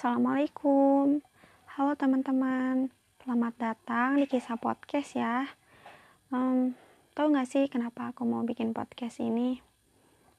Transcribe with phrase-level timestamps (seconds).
[0.00, 1.20] Assalamualaikum.
[1.76, 2.88] Halo teman-teman.
[3.20, 5.44] Selamat datang di kisah podcast ya.
[6.32, 6.72] Um,
[7.12, 9.60] Tahu gak sih kenapa aku mau bikin podcast ini?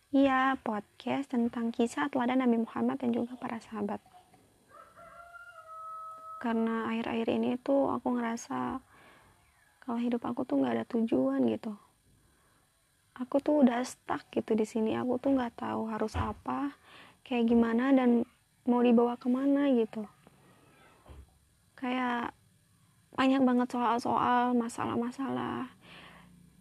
[0.10, 4.02] Iya, podcast tentang kisah teladan Nabi Muhammad dan juga para sahabat.
[6.42, 8.82] Karena akhir-akhir ini tuh aku ngerasa
[9.86, 11.78] Kalau hidup aku tuh gak ada tujuan gitu.
[13.14, 14.98] Aku tuh udah stuck gitu di sini.
[14.98, 16.74] Aku tuh nggak tahu harus apa
[17.22, 18.26] kayak gimana dan
[18.66, 20.06] mau dibawa ke mana gitu.
[21.74, 22.38] Kayak
[23.18, 25.74] banyak banget soal-soal masalah-masalah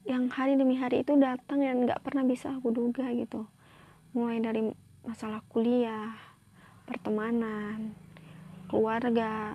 [0.08, 3.44] yang hari demi hari itu datang dan nggak pernah bisa aku duga gitu.
[4.16, 4.62] Mulai dari
[5.04, 6.16] masalah kuliah
[6.88, 7.94] pertemanan
[8.66, 9.54] keluarga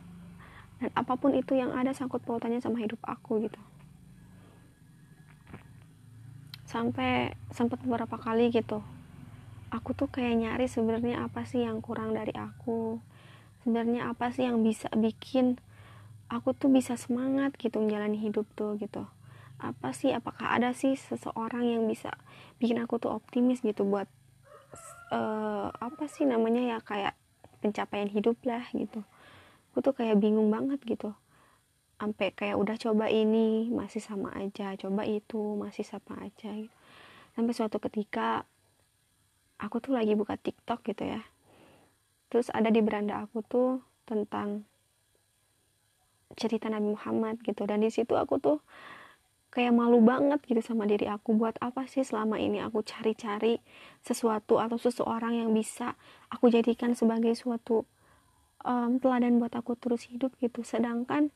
[0.80, 3.62] dan apa pun itu yang ada sangkut pautannya sama hidup aku gitu.
[6.70, 8.95] Sampai sempat beberapa kali gitu
[9.76, 13.04] aku tuh kayak nyari sebenarnya apa sih yang kurang dari aku.
[13.62, 15.60] Sebenarnya apa sih yang bisa bikin
[16.32, 19.04] aku tuh bisa semangat gitu menjalani hidup tuh gitu.
[19.60, 22.16] Apa sih apakah ada sih seseorang yang bisa
[22.58, 24.08] bikin aku tuh optimis gitu buat
[25.12, 27.14] uh, apa sih namanya ya kayak
[27.60, 29.04] pencapaian hidup lah gitu.
[29.74, 31.12] Aku tuh kayak bingung banget gitu.
[32.00, 36.76] Sampai kayak udah coba ini masih sama aja coba itu masih sama aja gitu.
[37.36, 38.48] sampai suatu ketika
[39.60, 41.22] aku tuh lagi buka TikTok gitu ya.
[42.32, 44.68] Terus ada di beranda aku tuh tentang
[46.36, 47.64] cerita Nabi Muhammad gitu.
[47.64, 48.58] Dan di situ aku tuh
[49.56, 51.38] kayak malu banget gitu sama diri aku.
[51.38, 53.64] Buat apa sih selama ini aku cari-cari
[54.04, 55.96] sesuatu atau seseorang yang bisa
[56.28, 57.88] aku jadikan sebagai suatu
[58.68, 60.66] um, teladan buat aku terus hidup gitu.
[60.68, 61.32] Sedangkan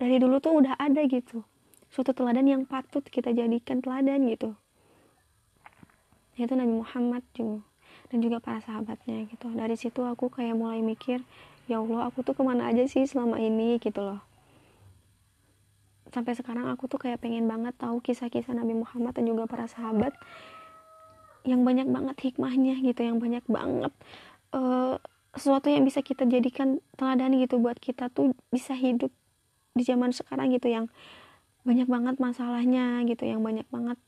[0.00, 1.44] dari dulu tuh udah ada gitu.
[1.90, 4.56] Suatu teladan yang patut kita jadikan teladan gitu
[6.40, 7.60] yaitu Nabi Muhammad juga
[8.10, 9.52] dan juga para sahabatnya gitu.
[9.52, 11.22] Dari situ aku kayak mulai mikir
[11.70, 13.78] ya Allah aku tuh ke mana aja sih selama ini?
[13.78, 14.18] Gitu loh.
[16.10, 20.10] Sampai sekarang aku tuh kayak pengen banget tahu kisah-kisah Nabi Muhammad dan juga para sahabat
[21.46, 23.00] yang banyak banget hikmahnya gitu.
[23.06, 23.92] Yang banyak banget
[24.50, 24.98] uh,
[25.30, 29.14] sesuatu yang bisa kita jadikan teladan gitu buat kita tuh bisa hidup
[29.78, 30.66] di zaman sekarang gitu.
[30.66, 30.90] Yang
[31.62, 33.22] banyak banget masalahnya gitu.
[33.22, 33.98] Yang banyak banget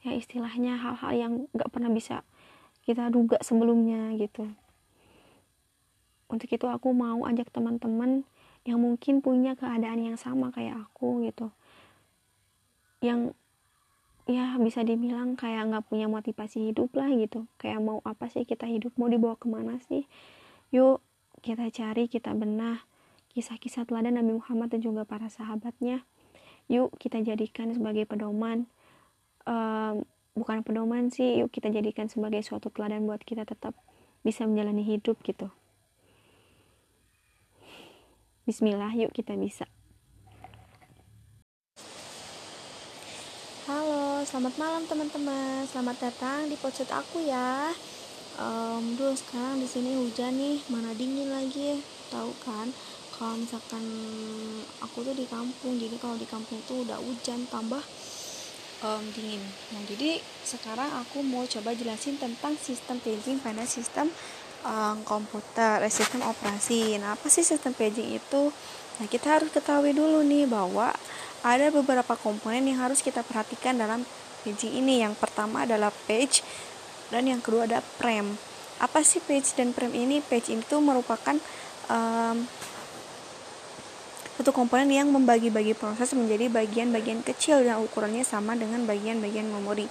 [0.00, 2.24] ya istilahnya hal-hal yang nggak pernah bisa
[2.88, 4.48] kita duga sebelumnya gitu.
[6.30, 8.24] Untuk itu aku mau ajak teman-teman
[8.64, 11.50] yang mungkin punya keadaan yang sama kayak aku gitu.
[13.02, 13.34] Yang
[14.30, 17.50] ya bisa dibilang kayak nggak punya motivasi hidup lah gitu.
[17.58, 18.94] Kayak mau apa sih kita hidup?
[18.94, 20.06] Mau dibawa ke mana sih?
[20.70, 21.02] Yuk
[21.42, 22.86] kita cari kita benah.
[23.30, 26.06] Kisah-kisah teladan Nabi Muhammad dan juga para sahabatnya.
[26.70, 28.70] Yuk kita jadikan sebagai pedoman
[29.46, 30.04] um,
[30.36, 33.76] bukan pedoman sih yuk kita jadikan sebagai suatu teladan buat kita tetap
[34.20, 35.48] bisa menjalani hidup gitu.
[38.44, 39.68] Bismillah yuk kita bisa.
[43.70, 45.62] Halo selamat malam teman-teman.
[45.70, 47.70] Selamat datang di podcast aku ya.
[48.40, 51.78] Um, dulu sekarang di sini hujan nih mana dingin lagi.
[52.10, 52.72] Tahu kan
[53.14, 53.84] kalau misalkan
[54.80, 57.84] aku tuh di kampung jadi kalau di kampung itu udah hujan tambah
[58.84, 59.40] um, dingin.
[59.72, 64.08] Nah jadi sekarang aku mau coba jelasin tentang sistem paging pada sistem
[64.64, 66.96] um, komputer eh, sistem operasi.
[67.00, 68.42] Nah apa sih sistem paging itu?
[69.00, 70.92] Nah kita harus ketahui dulu nih bahwa
[71.40, 74.04] ada beberapa komponen yang harus kita perhatikan dalam
[74.44, 75.04] paging ini.
[75.04, 76.44] Yang pertama adalah page
[77.08, 78.36] dan yang kedua ada prem.
[78.80, 80.24] Apa sih page dan prem ini?
[80.24, 81.36] Page itu merupakan
[81.92, 82.48] um,
[84.40, 89.84] satu komponen yang membagi-bagi proses menjadi bagian-bagian kecil yang ukurannya sama dengan bagian-bagian memori.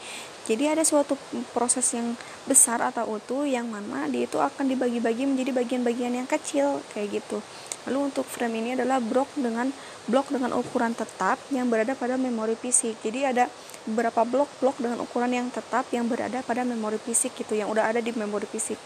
[0.50, 1.14] Jadi ada suatu
[1.54, 2.18] proses yang
[2.50, 7.46] besar atau utuh yang mana dia itu akan dibagi-bagi menjadi bagian-bagian yang kecil kayak gitu.
[7.86, 9.70] Lalu untuk frame ini adalah blok dengan
[10.10, 12.98] blok dengan ukuran tetap yang berada pada memori fisik.
[13.06, 13.54] Jadi ada
[13.86, 18.02] beberapa blok-blok dengan ukuran yang tetap yang berada pada memori fisik gitu yang udah ada
[18.02, 18.82] di memori fisik.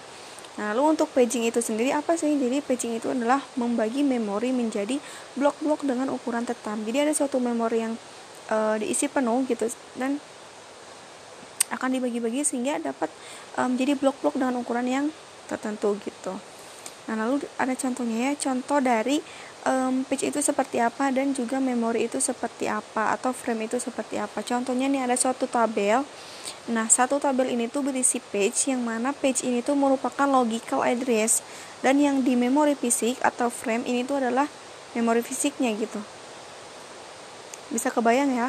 [0.54, 2.30] Nah, lalu untuk paging itu sendiri apa sih?
[2.38, 5.02] Jadi paging itu adalah membagi memori menjadi
[5.34, 6.78] blok-blok dengan ukuran tetap.
[6.86, 7.94] Jadi ada suatu memori yang
[8.54, 9.66] uh, diisi penuh gitu
[9.98, 10.22] dan
[11.74, 13.10] akan dibagi-bagi sehingga dapat
[13.58, 15.06] um, menjadi blok-blok dengan ukuran yang
[15.50, 16.38] tertentu gitu.
[17.10, 19.20] Nah, lalu ada contohnya ya, contoh dari
[19.66, 24.20] um, page itu seperti apa dan juga memori itu seperti apa atau frame itu seperti
[24.20, 24.44] apa.
[24.44, 26.04] Contohnya nih ada suatu tabel
[26.64, 31.44] Nah, satu tabel ini tuh berisi page yang mana page ini tuh merupakan logical address
[31.84, 34.48] dan yang di memori fisik atau frame ini tuh adalah
[34.96, 36.00] memori fisiknya gitu.
[37.68, 38.48] Bisa kebayang ya?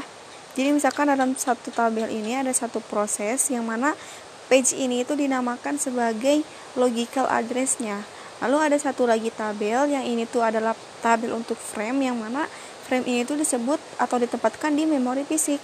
[0.55, 3.99] Jadi misalkan dalam satu tabel ini ada satu proses yang mana
[4.46, 6.46] page ini itu dinamakan sebagai
[6.78, 8.06] logical addressnya
[8.43, 12.49] lalu ada satu lagi tabel yang ini tuh adalah tabel untuk frame yang mana
[12.85, 15.57] frame ini tuh disebut atau ditempatkan di memori fisik.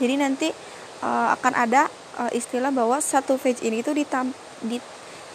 [0.00, 0.48] Jadi nanti
[1.04, 4.32] uh, akan ada uh, istilah bahwa satu page ini tuh ditam
[4.64, 4.80] di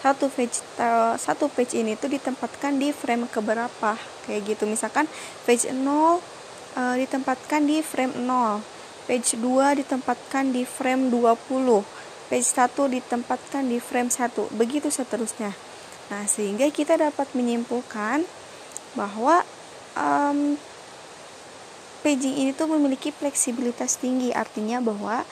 [0.01, 3.93] satu page uh, satu page ini tuh ditempatkan di frame keberapa
[4.25, 4.65] kayak gitu.
[4.65, 5.05] Misalkan
[5.45, 6.17] page 0 uh,
[6.97, 11.83] ditempatkan di frame 0 page 2 ditempatkan di frame 20
[12.29, 15.51] page 1 ditempatkan di frame 1 begitu seterusnya
[16.11, 18.27] nah sehingga kita dapat menyimpulkan
[18.99, 19.47] bahwa
[19.95, 20.59] um,
[22.01, 24.33] paging ini tuh memiliki fleksibilitas tinggi.
[24.33, 25.23] Artinya bahwa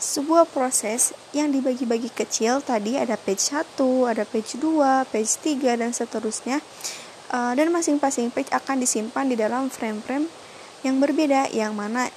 [0.00, 3.76] sebuah proses yang dibagi-bagi kecil tadi ada page 1,
[4.08, 6.64] ada page 2, page 3 dan seterusnya
[7.32, 10.24] uh, dan masing-masing page akan disimpan di dalam frame-frame
[10.80, 12.08] yang berbeda yang mana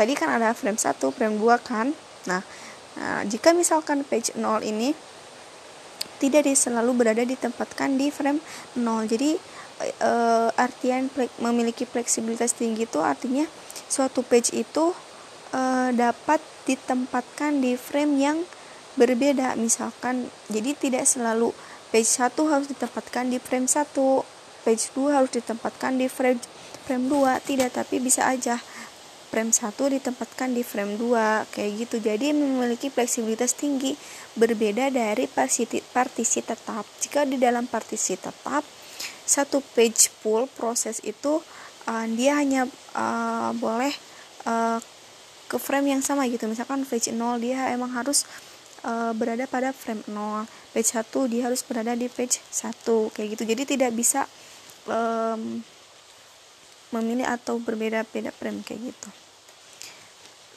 [0.00, 1.92] tadi kan ada frame 1, frame 2 kan?
[2.24, 2.40] Nah,
[2.96, 4.96] nah jika misalkan page 0 ini
[6.18, 8.42] tidak selalu berada ditempatkan di frame
[8.74, 9.38] 0 jadi
[10.02, 11.06] uh, artian
[11.38, 13.46] memiliki fleksibilitas tinggi itu artinya
[13.86, 14.92] suatu page itu
[15.54, 18.38] uh, dapat ditempatkan di frame yang
[18.98, 19.54] berbeda.
[19.56, 21.54] Misalkan jadi tidak selalu
[21.94, 23.88] page 1 harus ditempatkan di frame 1
[24.66, 26.42] page 2 harus ditempatkan di frame
[26.84, 28.60] frame 2 tidak tapi bisa aja
[29.28, 31.96] frame 1 ditempatkan di frame 2 kayak gitu.
[32.00, 33.92] Jadi memiliki fleksibilitas tinggi
[34.34, 36.88] berbeda dari partisi, partisi tetap.
[37.04, 38.64] Jika di dalam partisi tetap
[39.28, 41.44] satu page full proses itu
[41.84, 42.64] uh, dia hanya
[42.96, 43.92] uh, boleh
[44.48, 44.80] uh,
[45.48, 46.48] ke frame yang sama gitu.
[46.48, 48.24] Misalkan page 0 dia emang harus
[48.88, 53.44] uh, berada pada frame 0 page 1 dia harus berada di page 1 kayak gitu.
[53.44, 54.24] Jadi tidak bisa
[56.94, 59.10] memilih atau berbeda-beda frame kayak gitu.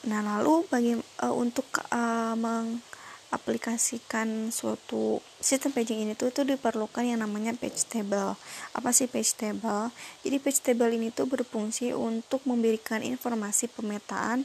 [0.08, 7.22] Nah lalu bagi uh, untuk uh, mengaplikasikan suatu sistem paging ini tuh itu diperlukan yang
[7.22, 8.34] namanya page table.
[8.74, 9.94] Apa sih page table?
[10.26, 14.42] Jadi page table ini tuh berfungsi untuk memberikan informasi pemetaan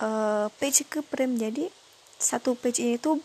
[0.00, 1.36] uh, page ke frame.
[1.36, 1.68] Jadi
[2.16, 3.20] satu page ini tuh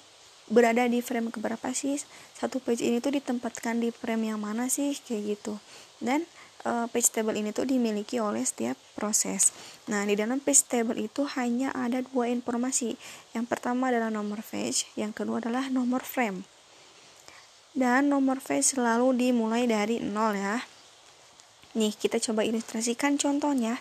[0.52, 1.96] berada di frame keberapa sih?
[2.36, 5.00] Satu page ini tuh ditempatkan di frame yang mana sih?
[5.00, 5.56] Kayak gitu.
[6.04, 6.28] Dan
[6.66, 9.54] uh, page table ini tuh dimiliki oleh setiap proses.
[9.88, 12.98] Nah di dalam page table itu hanya ada dua informasi.
[13.32, 16.44] Yang pertama adalah nomor page yang kedua adalah nomor frame.
[17.72, 20.58] Dan nomor page selalu dimulai dari nol ya.
[21.78, 23.78] Nih kita coba ilustrasikan contohnya.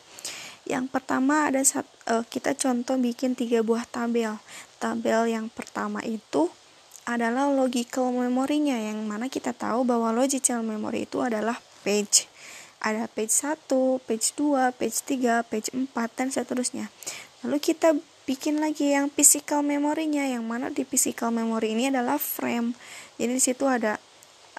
[0.69, 4.37] Yang pertama ada saat, uh, kita contoh bikin tiga buah tabel.
[4.77, 6.53] Tabel yang pertama itu
[7.09, 12.29] adalah logical memorinya yang mana kita tahu bahwa logical memory itu adalah page.
[12.79, 13.69] Ada page 1,
[14.07, 16.87] page 2, page 3, page 4 dan seterusnya.
[17.43, 17.95] Lalu kita
[18.29, 22.77] bikin lagi yang physical memorinya yang mana di physical memory ini adalah frame.
[23.17, 23.97] Jadi di situ ada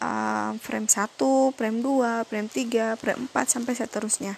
[0.01, 1.15] uh, frame 1,
[1.53, 4.33] frame 2, frame 3, frame 4 sampai seterusnya.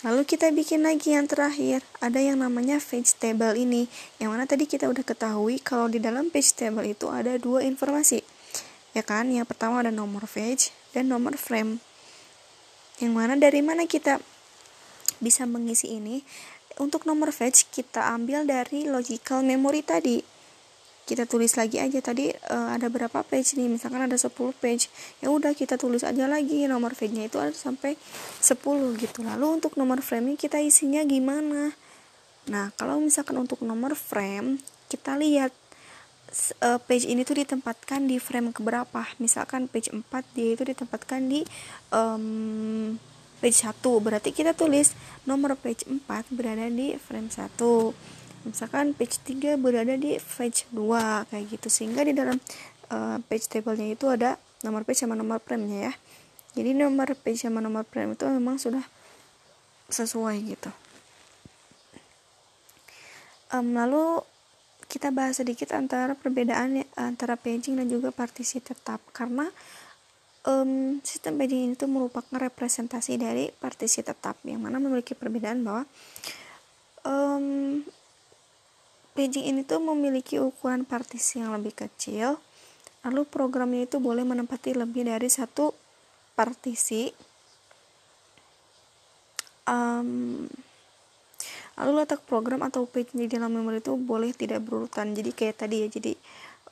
[0.00, 3.84] Lalu kita bikin lagi yang terakhir, ada yang namanya page table ini,
[4.16, 8.24] yang mana tadi kita udah ketahui kalau di dalam page table itu ada dua informasi.
[8.96, 9.28] Ya kan?
[9.28, 11.84] Yang pertama ada nomor page dan nomor frame.
[13.00, 14.20] Yang mana dari mana kita
[15.24, 16.20] bisa mengisi ini?
[16.76, 20.20] Untuk nomor page kita ambil dari logical memory tadi.
[21.08, 23.66] Kita tulis lagi aja tadi uh, ada berapa page nih?
[23.66, 24.30] Misalkan ada 10
[24.60, 24.86] page.
[25.24, 27.98] Ya udah kita tulis aja lagi nomor page-nya itu ada sampai
[28.44, 28.54] 10
[29.00, 29.26] gitu.
[29.26, 31.74] Lalu untuk nomor frame kita isinya gimana?
[32.46, 35.50] Nah kalau misalkan untuk nomor frame kita lihat
[36.62, 39.06] uh, page ini tuh ditempatkan di frame keberapa?
[39.18, 40.02] Misalkan page 4
[40.34, 41.42] dia itu ditempatkan di
[41.90, 42.96] um,
[43.42, 44.94] page 1 berarti kita tulis
[45.24, 47.56] nomor page 4 berada di frame 1
[48.40, 51.68] misalkan page 3 berada di page 2 kayak gitu.
[51.68, 52.38] Sehingga di dalam
[52.92, 55.94] uh, page table-nya itu ada nomor page sama nomor frame-nya ya.
[56.56, 58.82] Jadi nomor page sama nomor frame itu memang sudah
[59.90, 60.70] sesuai gitu.
[63.50, 64.22] Um, lalu
[64.90, 69.46] kita bahas sedikit antara perbedaan antara paging dan juga partisi tetap karena
[70.42, 75.86] um, sistem paging ini tuh merupakan representasi dari partisi tetap yang mana memiliki perbedaan bahwa
[77.06, 77.86] um,
[79.10, 82.38] Paging ini tuh memiliki ukuran partisi yang lebih kecil,
[83.02, 85.74] lalu programnya itu boleh menempati lebih dari satu
[86.38, 87.10] partisi.
[89.66, 90.46] Um,
[91.80, 95.16] lalu letak program atau page di dalam memori itu boleh tidak berurutan.
[95.16, 96.12] Jadi kayak tadi ya, jadi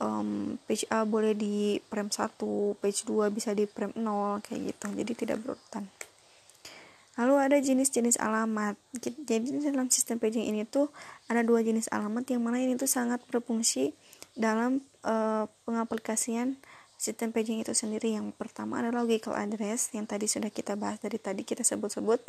[0.05, 2.37] um, page A boleh di frame 1,
[2.77, 4.85] page 2 bisa di frame 0 kayak gitu.
[4.93, 5.89] Jadi tidak berurutan.
[7.19, 8.79] Lalu ada jenis-jenis alamat.
[8.95, 10.87] Jadi dalam sistem paging ini tuh
[11.27, 13.91] ada dua jenis alamat yang mana ini tuh sangat berfungsi
[14.39, 16.55] dalam uh, pengaplikasian
[16.99, 21.15] sistem paging itu sendiri yang pertama adalah logical address yang tadi sudah kita bahas dari
[21.15, 22.19] tadi kita sebut-sebut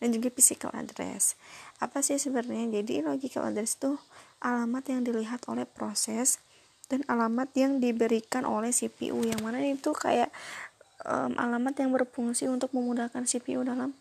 [0.00, 1.36] dan juga physical address
[1.76, 4.00] apa sih sebenarnya jadi logical address itu
[4.40, 6.40] alamat yang dilihat oleh proses
[6.88, 10.32] dan alamat yang diberikan oleh CPU yang mana itu kayak
[11.04, 13.92] um, alamat yang berfungsi untuk memudahkan CPU dalam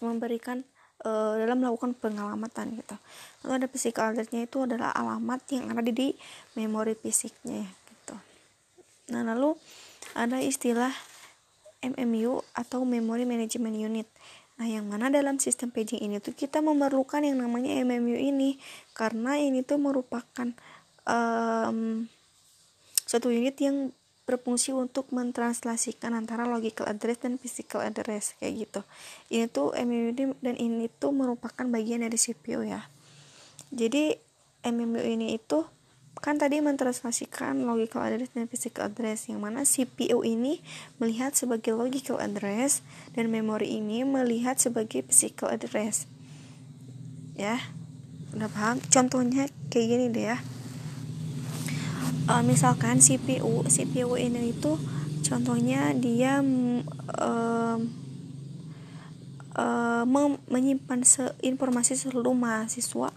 [0.00, 0.64] memberikan
[1.04, 2.96] uh, dalam melakukan pengalamatan gitu.
[3.44, 6.08] Lalu ada physical address-nya itu adalah alamat yang ada di, di
[6.58, 7.81] memori fisiknya.
[9.10, 9.58] Nah, lalu
[10.14, 10.92] ada istilah
[11.82, 14.08] MMU atau Memory Management Unit.
[14.60, 18.62] Nah, yang mana dalam sistem paging ini tuh kita memerlukan yang namanya MMU ini.
[18.94, 20.54] Karena ini tuh merupakan
[21.08, 22.06] um,
[23.02, 23.90] satu unit yang
[24.22, 28.80] berfungsi untuk mentranslasikan antara logical address dan physical address kayak gitu.
[29.34, 32.86] Ini tuh MMU dan ini tuh merupakan bagian dari CPU ya.
[33.74, 34.14] Jadi
[34.62, 35.66] MMU ini itu
[36.22, 40.62] kan tadi mentranslasikan logical address dan physical address yang mana CPU ini
[41.02, 42.86] melihat sebagai logical address
[43.18, 46.06] dan memori ini melihat sebagai physical address.
[47.34, 47.58] Ya
[48.38, 48.78] udah paham?
[48.86, 50.38] Contohnya kayak gini deh ya.
[52.30, 54.78] Uh, misalkan CPU CPU ini itu
[55.26, 56.38] contohnya dia
[57.18, 57.82] uh,
[59.58, 60.04] uh,
[60.46, 63.10] menyimpan se informasi seluruh mahasiswa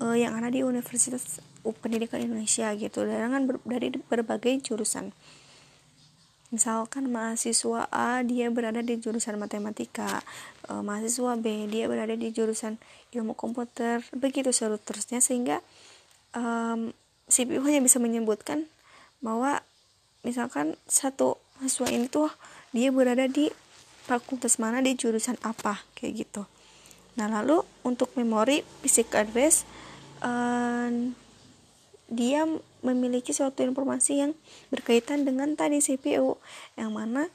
[0.00, 1.40] uh, yang ada di Universitas
[1.82, 3.02] Pendidikan Indonesia gitu.
[3.04, 5.10] Dengan ber dari berbagai jurusan.
[6.54, 10.22] Misalkan mahasiswa A dia berada di jurusan matematika.
[10.70, 12.78] Uh, mahasiswa B dia berada di jurusan
[13.10, 14.06] ilmu komputer.
[14.14, 15.58] Begitu seterusnya sehingga
[16.38, 16.94] um,
[17.26, 18.70] CPU hanya bisa menyebutkan
[19.18, 19.58] bahwa
[20.22, 22.30] misalkan satu mahasiswa ini tuh
[22.70, 23.50] dia berada di
[24.06, 26.46] fakultas mana di jurusan apa kayak gitu.
[27.18, 29.66] Nah lalu untuk memori physical address
[30.22, 30.90] uh,
[32.06, 32.46] dia
[32.86, 34.32] memiliki suatu informasi yang
[34.70, 36.38] berkaitan dengan tadi CPU
[36.78, 37.26] yang mana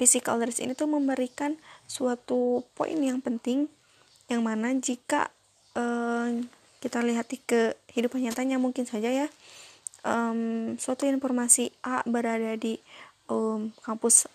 [0.00, 3.68] physical address ini tuh memberikan suatu poin yang penting
[4.32, 5.28] yang mana jika
[5.76, 6.32] uh,
[6.80, 9.28] kita lihat di kehidupan nyatanya mungkin saja ya
[10.02, 12.80] um, suatu informasi A berada di
[13.30, 14.26] um, kampus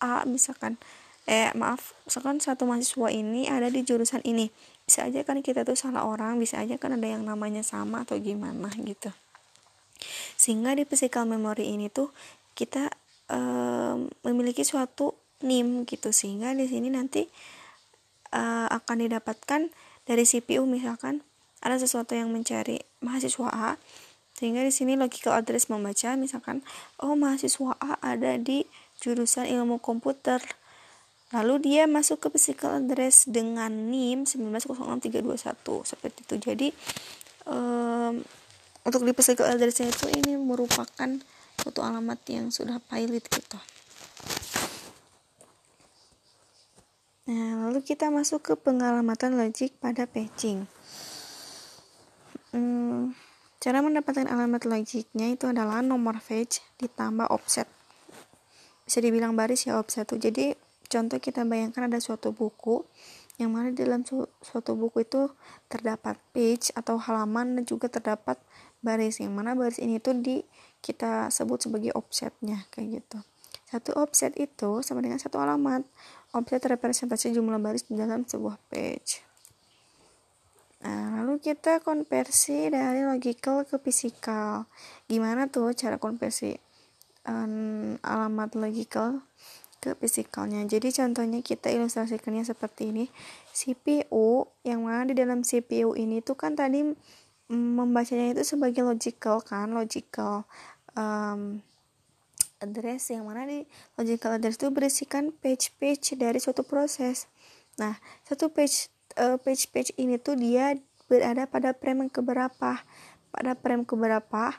[0.00, 0.80] A misalkan
[1.28, 4.48] eh maaf misalkan satu mahasiswa ini ada di jurusan ini
[4.90, 8.18] bisa aja kan kita tuh salah orang bisa aja kan ada yang namanya sama atau
[8.18, 9.14] gimana gitu.
[10.34, 12.10] Sehingga di physical memory ini tuh
[12.58, 12.90] kita
[13.30, 15.14] um, memiliki suatu
[15.46, 16.10] NIM gitu.
[16.10, 17.22] Sehingga di sini nanti
[18.34, 19.70] uh, akan didapatkan
[20.10, 21.22] dari CPU misalkan
[21.62, 23.70] ada sesuatu yang mencari mahasiswa A.
[24.34, 26.66] Sehingga di sini logical address membaca misalkan
[26.98, 28.66] oh mahasiswa A ada di
[28.98, 30.42] jurusan ilmu komputer
[31.30, 36.68] lalu dia masuk ke physical address dengan NIM 1906321 seperti itu jadi
[37.46, 38.22] um,
[38.82, 41.10] untuk di physical addressnya itu ini merupakan
[41.60, 43.58] suatu alamat yang sudah pilot gitu
[47.30, 50.66] nah lalu kita masuk ke pengalamatan logik pada patching
[52.50, 53.14] Hmm,
[53.62, 57.70] cara mendapatkan alamat logiknya itu adalah nomor page ditambah offset.
[58.82, 60.18] Bisa dibilang baris ya offset tuh.
[60.18, 60.50] Jadi
[60.90, 62.82] contoh kita bayangkan ada suatu buku
[63.40, 65.32] yang mana di dalam su suatu buku itu
[65.70, 68.36] terdapat page atau halaman dan juga terdapat
[68.84, 70.44] baris yang mana baris ini tuh di
[70.84, 73.18] kita sebut sebagai offsetnya kayak gitu.
[73.70, 75.86] Satu offset itu sama dengan satu alamat.
[76.34, 79.22] Offset representasi jumlah baris di dalam sebuah page.
[80.80, 84.64] Nah, lalu kita konversi dari logical ke fisikal.
[85.06, 86.56] Gimana tuh cara konversi
[87.28, 89.20] um, alamat logical
[89.80, 90.62] ke fisikalnya?
[90.68, 93.08] Jadi contohnya kita ilustrasikannya seperti ini.
[93.50, 96.84] CPU yang mana di dalam CPU ini tuh kan tadi
[97.50, 100.46] membacanya itu sebagai logical kan, logical
[100.94, 101.64] um,
[102.60, 103.64] address yang mana di
[103.96, 107.26] logical address itu berisikan page-page dari suatu proses.
[107.80, 110.76] Nah, satu page uh, page-page ini tuh dia
[111.10, 112.86] berada pada frame yang keberapa
[113.30, 114.54] pada frame keberapa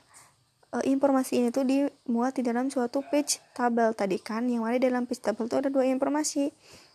[0.72, 5.08] uh, informasi ini tuh dimuat di dalam suatu page tabel tadi kan yang ada dalam
[5.08, 6.52] page tabel itu ada dua informasi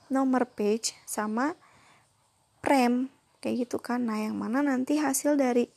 [0.08, 1.54] nomor page sama
[2.64, 4.02] frame kayak gitu kan.
[4.02, 5.70] Nah yang mana nanti hasil dari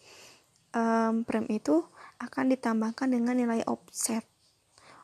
[0.74, 1.86] um, frame itu
[2.20, 4.25] akan ditambahkan dengan nilai offset.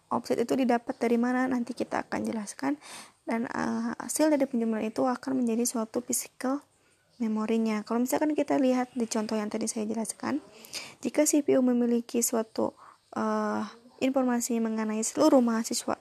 [0.10, 2.78] Offset itu didapat dari mana nanti kita akan jelaskan.
[3.26, 6.62] Dan uh, hasil dari penjumlahan itu akan menjadi suatu physical
[7.18, 7.82] memorinya.
[7.82, 10.46] Kalau misalkan kita lihat di contoh yang tadi saya jelaskan,
[11.02, 12.78] jika CPU memiliki suatu
[13.16, 13.64] uh,
[14.04, 15.98] informasi mengenai seluruh mahasiswa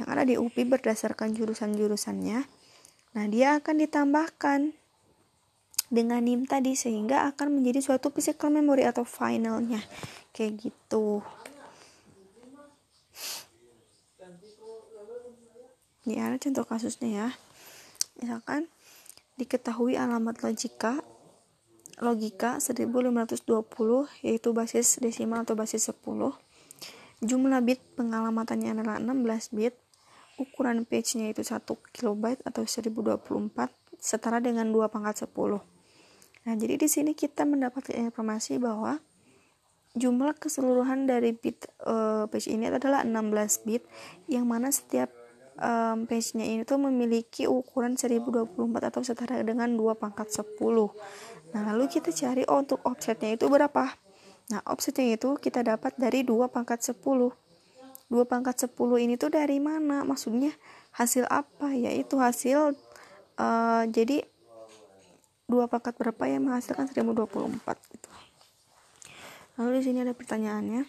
[0.00, 2.48] yang ada di UPI berdasarkan jurusan-jurusannya,
[3.12, 4.60] nah dia akan ditambahkan
[5.92, 9.84] dengan NIM tadi sehingga akan menjadi suatu physical memory atau finalnya.
[10.32, 11.20] Kayak gitu.
[16.02, 17.28] ini ada contoh kasusnya ya.
[18.18, 18.66] Misalkan
[19.38, 21.00] diketahui alamat logika
[22.02, 23.46] logika 1520
[24.26, 26.34] yaitu basis desimal atau basis 10
[27.22, 29.78] jumlah bit pengalamatannya adalah 16 bit.
[30.40, 31.62] Ukuran page-nya itu 1
[31.94, 35.62] kilobyte atau 1024 setara dengan 2 pangkat 10
[36.42, 38.98] nah jadi di sini kita mendapatkan informasi bahwa
[39.94, 43.86] jumlah keseluruhan dari bit uh, page ini adalah 16 bit
[44.26, 45.14] yang mana setiap
[45.62, 48.58] um, page-nya ini tuh memiliki ukuran 1024
[48.90, 50.58] atau setara dengan 2 pangkat 10
[51.54, 53.94] nah lalu kita cari oh, untuk offsetnya itu berapa
[54.52, 57.00] nah offsetnya itu kita dapat dari 2 pangkat 10
[58.12, 58.76] 2 pangkat 10
[59.08, 60.04] ini tuh dari mana?
[60.04, 60.52] Maksudnya
[60.92, 61.72] hasil apa?
[61.72, 62.76] Yaitu hasil
[63.40, 64.28] uh, jadi
[65.48, 68.08] dua pangkat berapa yang menghasilkan 1024 gitu.
[69.56, 70.84] Lalu di sini ada pertanyaannya.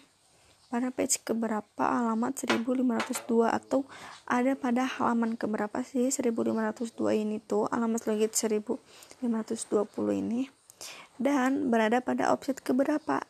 [0.72, 3.86] Pada page keberapa alamat 1502 atau
[4.26, 8.82] ada pada halaman keberapa sih 1502 ini tuh alamat logit 1520
[10.18, 10.50] ini?
[11.14, 13.22] Dan berada pada offset keberapa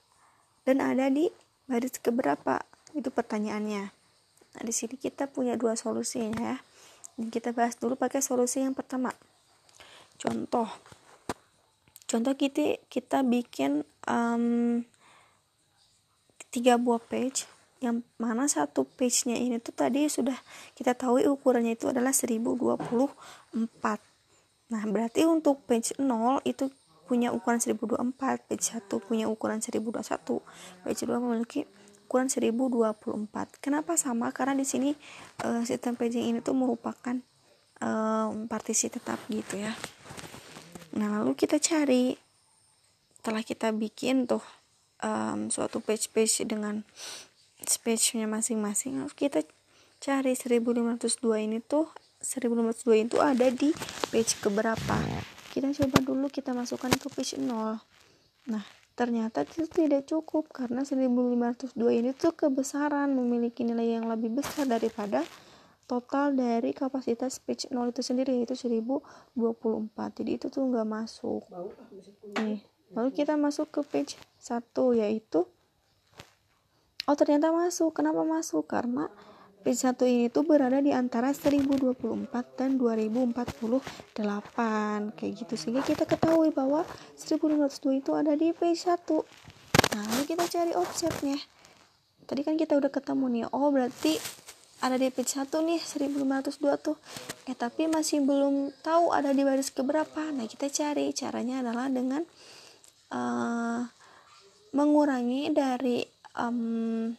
[0.64, 1.28] dan ada di
[1.68, 2.60] baris keberapa?
[2.96, 3.84] Itu pertanyaannya.
[4.54, 6.60] Nah di sini kita punya dua solusi ya.
[7.14, 9.12] Dan kita bahas dulu pakai solusi yang pertama.
[10.18, 10.66] Contoh.
[12.04, 14.82] Contoh kita kita bikin um,
[16.54, 17.50] tiga buah page
[17.82, 20.38] yang mana satu page-nya ini tuh tadi sudah
[20.72, 22.88] kita tahu ukurannya itu adalah 1024
[24.72, 26.72] nah berarti untuk page 0 itu
[27.04, 30.40] punya ukuran 1024 page 1 punya ukuran 1021
[30.84, 31.68] page 2 memiliki
[32.08, 34.30] ukuran 1024 kenapa sama?
[34.30, 34.94] Karena di sini
[35.42, 37.16] uh, sistem paging ini tuh merupakan
[37.82, 39.72] uh, partisi tetap gitu ya.
[40.94, 42.14] Nah lalu kita cari
[43.18, 44.44] setelah kita bikin tuh
[45.00, 46.84] um, suatu page-page dengan
[47.64, 49.40] space-nya masing-masing kita
[49.96, 51.00] cari 1502
[51.40, 51.88] ini tuh
[52.20, 53.72] 1502 itu ada di
[54.12, 54.96] page keberapa
[55.54, 57.46] kita coba dulu kita masukkan itu page 0
[58.50, 58.64] nah
[58.98, 65.22] ternyata itu tidak cukup karena 1502 ini tuh kebesaran memiliki nilai yang lebih besar daripada
[65.84, 71.44] total dari kapasitas page 0 itu sendiri yaitu 1024 jadi itu tuh nggak masuk.
[72.40, 72.64] Nih
[72.94, 74.62] lalu kita masuk ke page 1
[74.98, 75.44] yaitu
[77.04, 77.92] oh ternyata masuk.
[77.92, 78.64] Kenapa masuk?
[78.64, 79.12] Karena
[79.64, 82.28] page 1 ini tuh berada di antara 1024
[82.60, 84.12] dan 2048
[85.16, 86.84] kayak gitu sehingga kita ketahui bahwa
[87.16, 88.92] 1502 itu ada di page 1
[89.96, 91.40] nah lalu kita cari offsetnya.
[92.24, 94.20] Tadi kan kita udah ketemu nih oh berarti
[94.84, 97.00] ada di page 1 nih 1502 tuh.
[97.48, 100.28] Eh tapi masih belum tahu ada di baris keberapa.
[100.28, 101.08] Nah kita cari.
[101.16, 102.20] Caranya adalah dengan
[103.14, 103.80] uh,
[104.74, 106.04] mengurangi dari
[106.36, 107.14] um,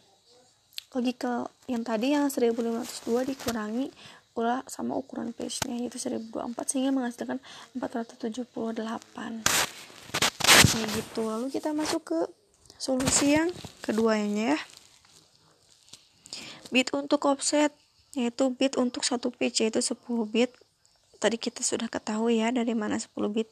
[0.96, 3.92] logical yang tadi yang 1502 dikurangi
[4.32, 7.36] pula sama ukuran page-nya yaitu 1024 sehingga menghasilkan
[7.76, 9.44] 478
[10.72, 11.20] kayak gitu.
[11.24, 12.20] Lalu kita masuk ke
[12.80, 13.52] solusi yang
[13.84, 14.58] keduanya ya.
[16.72, 17.72] Bit untuk offset
[18.16, 20.00] yaitu bit untuk satu page yaitu 10
[20.32, 20.52] bit
[21.16, 23.48] tadi kita sudah ketahui ya dari mana 10 bit.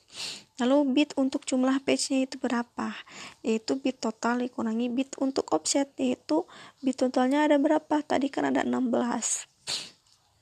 [0.63, 2.95] Lalu bit untuk jumlah page-nya itu berapa?
[3.43, 6.47] Yaitu bit total dikurangi bit untuk offset yaitu
[6.85, 8.05] bit totalnya ada berapa?
[8.05, 9.51] Tadi kan ada 16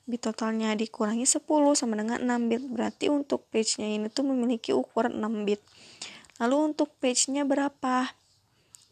[0.03, 1.41] bit totalnya dikurangi 10
[1.73, 2.63] sama dengan 6 bit.
[2.67, 5.63] Berarti untuk page-nya ini tuh memiliki ukuran 6 bit.
[6.37, 8.11] Lalu untuk page-nya berapa?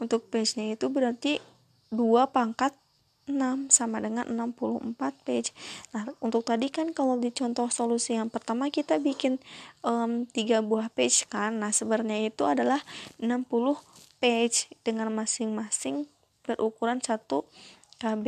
[0.02, 1.38] Untuk page-nya itu berarti
[1.94, 2.74] 2 pangkat
[3.32, 5.56] 6 sama dengan 64 page.
[5.96, 9.40] Nah untuk tadi kan kalau di contoh solusi yang pertama kita bikin
[9.82, 11.60] um, 3 buah page kan.
[11.64, 12.84] Nah sebenarnya itu adalah
[13.18, 13.48] 60
[14.20, 16.06] page dengan masing-masing
[16.44, 17.18] berukuran 1
[17.98, 18.26] KB.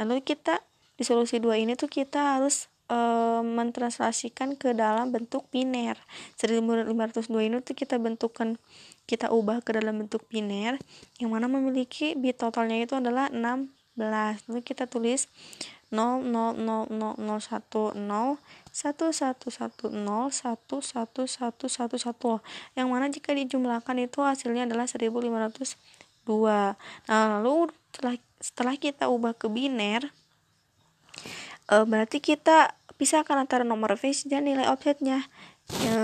[0.00, 0.58] Lalu kita
[0.94, 5.98] di solusi 2 ini tuh kita harus um, mentranslasikan ke dalam bentuk biner
[6.40, 8.60] 1502 ini tuh kita bentukkan
[9.04, 10.80] kita ubah ke dalam bentuk biner
[11.20, 15.30] yang mana memiliki bit totalnya itu adalah 6 lalu kita tulis
[15.94, 18.38] 0 0 0 0 0 1 0 1 1
[18.74, 24.90] 1 0 1 1 1 1 1 1 yang mana jika dijumlahkan itu hasilnya adalah
[24.90, 25.78] 1502
[27.06, 30.10] nah lalu setelah setelah kita ubah ke biner
[31.70, 35.22] e, berarti kita pisahkan antara nomor page dan nilai offsetnya
[35.70, 35.94] e,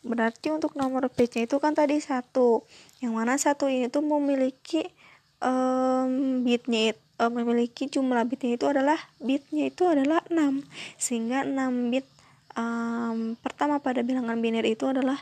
[0.00, 2.64] berarti untuk nomor page nya itu kan tadi satu.
[3.04, 4.88] Yang mana satu ini tuh memiliki
[5.44, 10.64] um, bitnya uh, memiliki jumlah bitnya itu adalah bitnya itu adalah 6
[10.96, 12.08] sehingga 6 bit
[12.56, 15.20] um, pertama pada bilangan biner itu adalah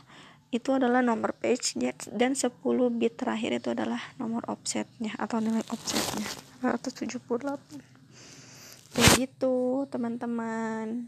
[0.49, 1.77] itu adalah nomor page
[2.09, 2.49] dan 10
[2.97, 6.25] bit terakhir itu adalah nomor offsetnya atau nilai offsetnya.
[6.65, 7.21] 178
[8.89, 11.05] kayak gitu teman-teman.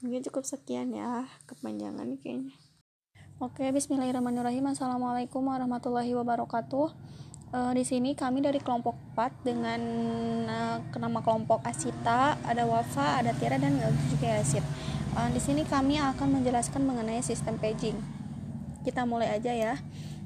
[0.00, 2.54] Mungkin cukup sekian ya kepanjangan nih kayaknya.
[3.42, 4.70] Oke, Bismillahirrahmanirrahim.
[4.70, 6.94] Assalamualaikum warahmatullahi wabarakatuh.
[7.50, 9.82] Uh, di sini kami dari kelompok 4 dengan
[10.46, 13.74] uh, nama kelompok Asita, ada Wafa, ada Tira dan
[14.06, 14.62] juga Yasid.
[15.18, 17.98] Uh, di sini kami akan menjelaskan mengenai sistem paging.
[18.86, 19.74] Kita mulai aja ya.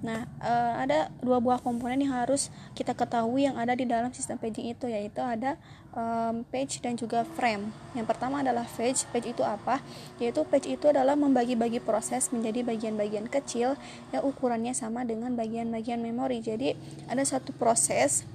[0.04, 4.36] Nah, uh, ada dua buah komponen yang harus kita ketahui yang ada di dalam sistem
[4.36, 5.56] paging itu yaitu ada
[5.96, 7.72] um, page dan juga frame.
[7.96, 9.08] Yang pertama adalah page.
[9.08, 9.80] Page itu apa?
[10.20, 13.80] Yaitu page itu adalah membagi-bagi proses menjadi bagian-bagian kecil
[14.12, 16.44] yang ukurannya sama dengan bagian-bagian memori.
[16.44, 16.76] Jadi,
[17.08, 18.28] ada satu proses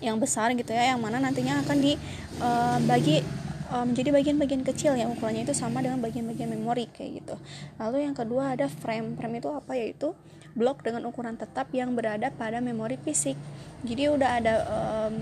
[0.00, 3.20] yang besar gitu ya yang mana nantinya akan dibagi
[3.68, 7.34] uh, menjadi bagian-bagian kecil yang ukurannya itu sama dengan bagian-bagian memori kayak gitu.
[7.76, 9.18] Lalu yang kedua ada frame.
[9.18, 9.72] Frame itu apa?
[9.76, 10.14] Yaitu
[10.54, 13.38] blok dengan ukuran tetap yang berada pada memori fisik.
[13.86, 15.14] Jadi udah ada um,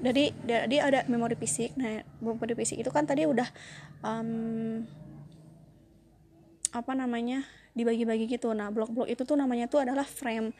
[0.00, 1.74] jadi jadi ada memori fisik.
[1.74, 3.48] Nah memori fisik itu kan tadi udah
[4.04, 4.84] um,
[6.72, 8.52] apa namanya dibagi-bagi gitu.
[8.52, 10.52] Nah blok-blok itu tuh namanya tuh adalah frame.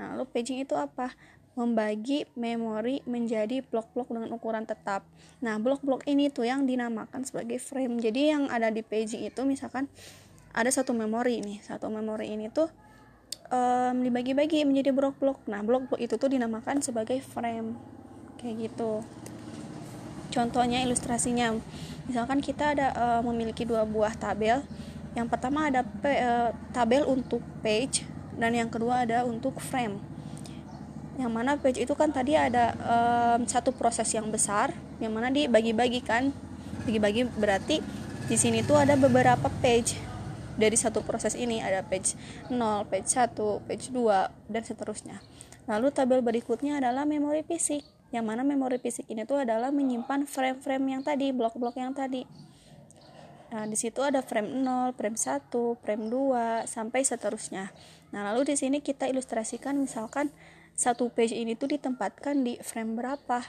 [0.00, 1.12] Nah lalu paging itu apa?
[1.58, 5.02] Membagi memori menjadi blok-blok dengan ukuran tetap.
[5.42, 7.98] Nah, blok-blok ini tuh yang dinamakan sebagai frame.
[7.98, 9.90] Jadi yang ada di paging itu misalkan
[10.54, 12.70] ada satu memori nih, satu memori ini tuh
[13.48, 15.40] um, dibagi-bagi menjadi blok-blok.
[15.48, 17.76] Nah, blok-blok itu tuh dinamakan sebagai frame.
[18.38, 19.02] Kayak gitu.
[20.28, 21.56] Contohnya ilustrasinya,
[22.06, 24.62] misalkan kita ada uh, memiliki dua buah tabel.
[25.16, 28.04] Yang pertama ada pe, uh, tabel untuk page
[28.38, 29.98] dan yang kedua ada untuk frame.
[31.18, 34.70] Yang mana page itu kan tadi ada um, satu proses yang besar
[35.02, 36.30] yang mana dibagi-bagi kan.
[36.86, 37.82] Bagi-bagi berarti
[38.28, 40.07] di sini tuh ada beberapa page
[40.58, 42.18] dari satu proses ini ada page
[42.50, 45.22] 0, page 1, page 2 dan seterusnya.
[45.70, 47.86] Lalu tabel berikutnya adalah memori fisik.
[48.08, 52.24] Yang mana memori fisik ini tuh adalah menyimpan frame-frame yang tadi, blok-blok yang tadi.
[53.48, 57.72] Nah, di situ ada frame 0, frame 1, frame 2 sampai seterusnya.
[58.12, 60.32] Nah, lalu di sini kita ilustrasikan misalkan
[60.72, 63.44] satu page ini tuh ditempatkan di frame berapa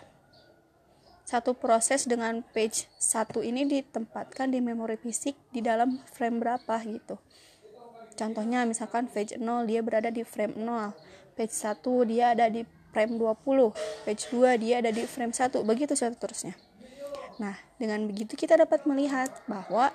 [1.30, 7.22] satu proses dengan page satu ini ditempatkan di memori fisik di dalam frame berapa gitu.
[8.18, 10.98] Contohnya misalkan page 0 dia berada di frame 0,
[11.38, 13.46] page 1 dia ada di frame 20,
[14.10, 16.58] page 2 dia ada di frame 1, begitu seterusnya.
[17.38, 19.94] Nah, dengan begitu kita dapat melihat bahwa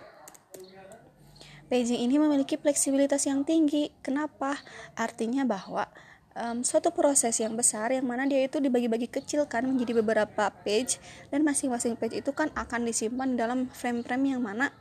[1.66, 3.90] paging ini memiliki fleksibilitas yang tinggi.
[4.06, 4.62] Kenapa?
[4.94, 5.90] Artinya bahwa
[6.38, 10.98] um, suatu proses yang besar yang mana dia itu dibagi-bagi kecil kan menjadi beberapa page
[11.30, 14.74] dan masing-masing page itu kan akan disimpan dalam frame-frame yang mana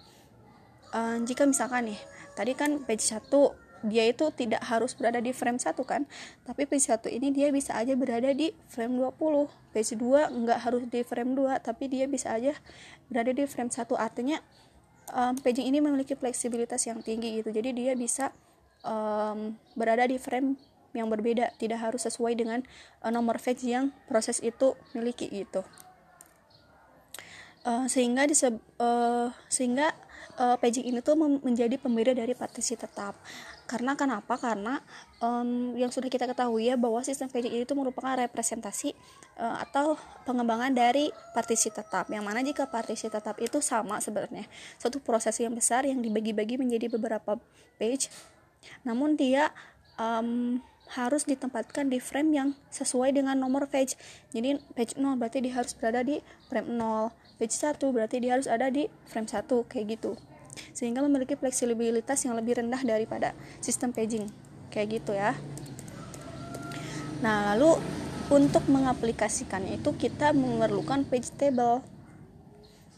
[0.91, 1.99] um, jika misalkan nih
[2.33, 3.29] tadi kan page 1
[3.83, 6.07] dia itu tidak harus berada di frame 1 kan
[6.47, 10.83] tapi page 1 ini dia bisa aja berada di frame 20 page 2 nggak harus
[10.87, 12.55] di frame 2 tapi dia bisa aja
[13.11, 14.39] berada di frame 1 artinya
[15.11, 18.31] um, paging ini memiliki fleksibilitas yang tinggi gitu jadi dia bisa
[18.87, 20.55] um, berada di frame
[20.93, 22.61] yang berbeda tidak harus sesuai dengan
[23.01, 25.65] uh, nomor fetch yang proses itu miliki gitu.
[27.63, 29.95] Uh, sehingga diseb, uh, sehingga
[30.35, 33.15] uh, paging ini tuh menjadi pembeda dari partisi tetap.
[33.63, 34.35] Karena kenapa?
[34.35, 34.83] Karena
[35.23, 38.91] um, yang sudah kita ketahui ya bahwa sistem paging ini tuh merupakan representasi
[39.39, 39.95] uh, atau
[40.27, 42.11] pengembangan dari partisi tetap.
[42.11, 44.43] Yang mana jika partisi tetap itu sama sebenarnya.
[44.75, 47.39] Suatu proses yang besar yang dibagi-bagi menjadi beberapa
[47.79, 48.11] page
[48.83, 49.51] namun dia
[49.99, 50.59] um,
[50.93, 53.97] harus ditempatkan di frame yang sesuai dengan nomor page.
[54.29, 57.09] Jadi page 0 berarti dia harus berada di frame 0
[57.41, 60.13] page 1 berarti dia harus ada di frame 1 kayak gitu.
[60.77, 64.29] Sehingga memiliki fleksibilitas yang lebih rendah daripada sistem paging
[64.69, 65.33] kayak gitu ya.
[67.25, 67.81] Nah lalu
[68.29, 71.81] untuk mengaplikasikan itu kita memerlukan page table.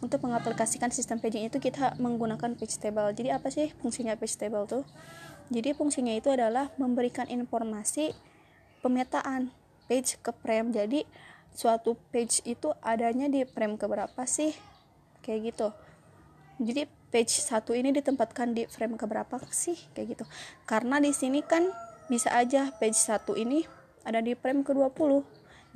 [0.03, 3.09] Untuk mengaplikasikan sistem paging itu kita menggunakan page table.
[3.15, 4.83] Jadi apa sih fungsinya page table tuh
[5.53, 8.17] jadi fungsinya itu adalah memberikan informasi
[8.81, 9.53] pemetaan
[9.85, 10.73] page ke frame.
[10.73, 11.05] Jadi
[11.53, 14.57] suatu page itu adanya di frame keberapa sih?
[15.21, 15.67] Kayak gitu.
[16.61, 16.81] Jadi
[17.13, 19.77] page satu ini ditempatkan di frame keberapa sih?
[19.93, 20.25] Kayak gitu.
[20.65, 21.69] Karena di sini kan
[22.09, 23.65] bisa aja page satu ini
[24.01, 25.21] ada di frame ke-20.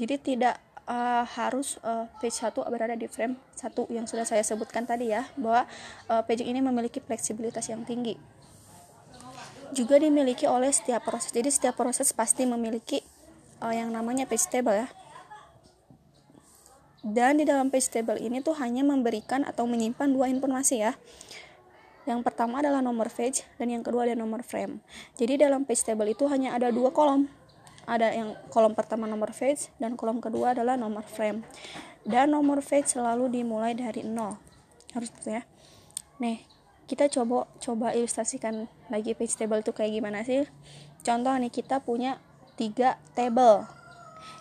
[0.01, 0.57] Jadi tidak
[0.89, 5.27] uh, harus uh, page 1 berada di frame 1 yang sudah saya sebutkan tadi ya
[5.37, 5.67] bahwa
[6.07, 8.15] uh, paging ini memiliki fleksibilitas yang tinggi
[9.75, 11.33] juga dimiliki oleh setiap proses.
[11.33, 13.01] Jadi setiap proses pasti memiliki
[13.61, 14.87] uh, yang namanya page table ya.
[16.99, 20.93] Dan di dalam page table ini tuh hanya memberikan atau menyimpan dua informasi ya.
[22.03, 24.81] Yang pertama adalah nomor page dan yang kedua adalah nomor frame.
[25.15, 27.29] Jadi dalam page table itu hanya ada dua kolom.
[27.89, 31.41] ada yang kolom pertama nomor page dan kolom kedua adalah nomor frame
[32.05, 34.37] dan nomor page selalu dimulai dari nol
[34.93, 35.41] harus ya
[36.21, 36.45] nih
[36.89, 40.49] kita coba coba ilustrasikan lagi page table itu kayak gimana sih.
[41.05, 42.17] Contoh nih kita punya
[42.57, 43.69] tiga table.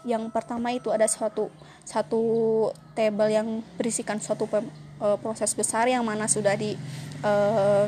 [0.09, 1.53] Yang pertama itu ada suatu
[1.85, 2.23] satu
[2.97, 6.73] table yang berisikan suatu uh, proses besar yang mana sudah di
[7.21, 7.85] uh,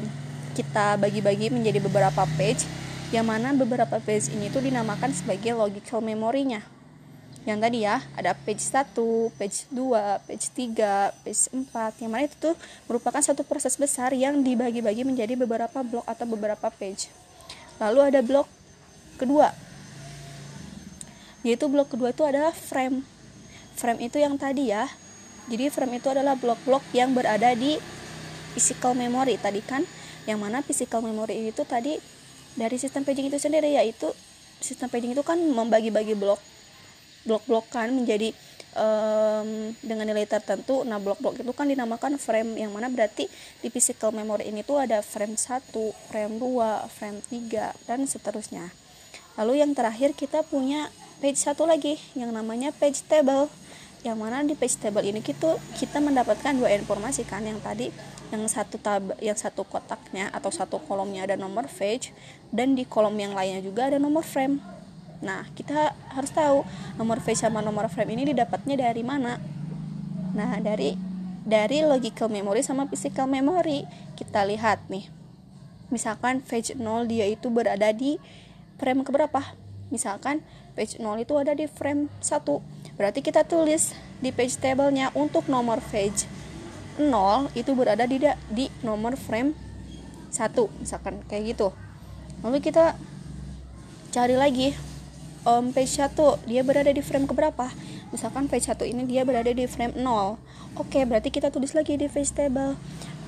[0.52, 2.68] kita bagi-bagi menjadi beberapa page.
[3.10, 6.62] Yang mana beberapa page ini tuh dinamakan sebagai logical memorinya
[7.48, 8.92] yang tadi ya ada page 1,
[9.40, 14.44] page 2, page 3, page 4 yang mana itu tuh merupakan satu proses besar yang
[14.44, 17.08] dibagi-bagi menjadi beberapa blok atau beberapa page.
[17.80, 18.44] Lalu ada blok
[19.16, 19.56] kedua.
[21.40, 23.00] Yaitu blok kedua itu adalah frame.
[23.72, 24.84] Frame itu yang tadi ya.
[25.48, 27.80] Jadi frame itu adalah blok-blok yang berada di
[28.52, 29.88] physical memory tadi kan.
[30.28, 31.96] Yang mana physical memory itu tadi
[32.52, 34.12] dari sistem paging itu sendiri yaitu
[34.60, 36.36] sistem paging itu kan membagi-bagi blok
[37.24, 38.32] blok-blok kan menjadi
[38.76, 40.82] um, dengan nilai tertentu.
[40.86, 43.26] Nah blok-blok itu kan dinamakan frame yang mana berarti
[43.60, 45.72] di physical memory ini tuh ada frame 1,
[46.10, 48.70] frame 2, frame 3 dan seterusnya.
[49.38, 50.90] Lalu yang terakhir kita punya
[51.22, 53.48] page satu lagi yang namanya page table.
[54.00, 57.44] Yang mana di page table ini kita kita mendapatkan dua informasi kan.
[57.44, 57.86] Yang tadi
[58.32, 62.14] yang satu tab yang satu kotaknya atau satu kolomnya ada nomor page
[62.48, 64.79] dan di kolom yang lainnya juga ada nomor frame
[65.20, 66.64] nah kita harus tahu
[66.96, 69.36] nomor page sama nomor frame ini didapatnya dari mana.
[70.32, 70.96] Nah dari
[71.44, 73.84] dari logical memory sama physical memory.
[74.16, 75.08] Kita lihat nih.
[75.92, 78.16] Misalkan page 0 dia itu berada di
[78.78, 79.42] frame keberapa?
[79.90, 80.40] Misalkan
[80.78, 85.80] page 0 itu ada di frame 1 berarti kita tulis di page tablenya untuk nomor
[85.88, 86.28] page
[87.00, 88.20] 0 itu berada di
[88.52, 89.56] di nomor frame
[90.30, 91.74] 1 misalkan kayak gitu.
[92.46, 92.94] Lalu kita
[94.14, 94.72] cari lagi
[95.46, 96.16] um, page 1
[96.48, 97.68] dia berada di frame keberapa?
[98.10, 100.36] Misalkan page 1 ini dia berada di frame 0
[100.76, 102.76] oke berarti kita tulis lagi di page table.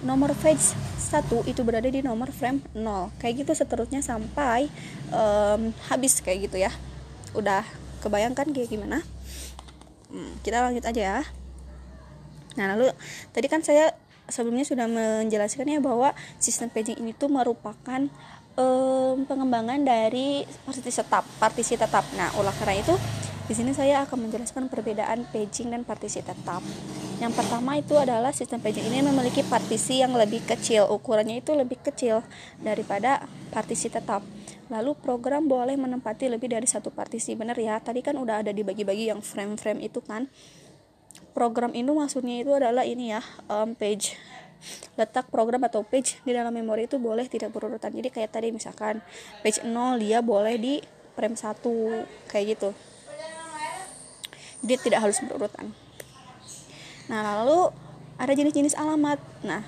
[0.03, 4.67] Nomor page 1 itu berada di nomor frame 0 kayak gitu seterusnya sampai
[5.15, 6.73] um, habis kayak gitu ya.
[7.33, 7.63] Udah
[8.03, 9.01] kebayangkan kayak gimana?
[10.11, 11.21] Hmm, kita lanjut aja ya.
[12.59, 12.93] Nah lalu
[13.33, 13.97] tadi kan saya
[14.29, 18.09] sebelumnya sudah menjelaskan ya bahwa sistem paging ini tuh merupakan
[18.57, 22.95] um, pengembangan dari partisi tetap partisi tetap nah olah karena itu
[23.51, 26.63] di sini saya akan menjelaskan perbedaan paging dan partisi tetap
[27.19, 31.79] yang pertama itu adalah sistem paging ini memiliki partisi yang lebih kecil ukurannya itu lebih
[31.83, 32.23] kecil
[32.63, 34.23] daripada partisi tetap
[34.73, 37.37] Lalu program boleh menempati lebih dari satu partisi.
[37.37, 40.33] Bener ya, tadi kan udah ada dibagi-bagi yang frame-frame itu kan.
[41.37, 43.21] Program itu maksudnya itu adalah ini ya,
[43.53, 44.17] um, page.
[44.97, 47.93] Letak program atau page di dalam memori itu boleh tidak berurutan.
[47.93, 49.03] Jadi kayak tadi misalkan
[49.41, 50.81] page 0 dia boleh di
[51.15, 52.71] frame 1 kayak gitu.
[54.63, 55.75] Jadi tidak harus berurutan.
[57.11, 57.75] Nah, lalu
[58.15, 59.19] ada jenis-jenis alamat.
[59.43, 59.67] Nah,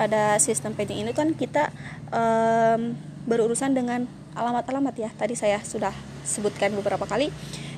[0.00, 1.68] pada sistem paging ini kan kita
[2.08, 2.96] um,
[3.28, 7.28] berurusan dengan alamat-alamat ya tadi saya sudah sebutkan beberapa kali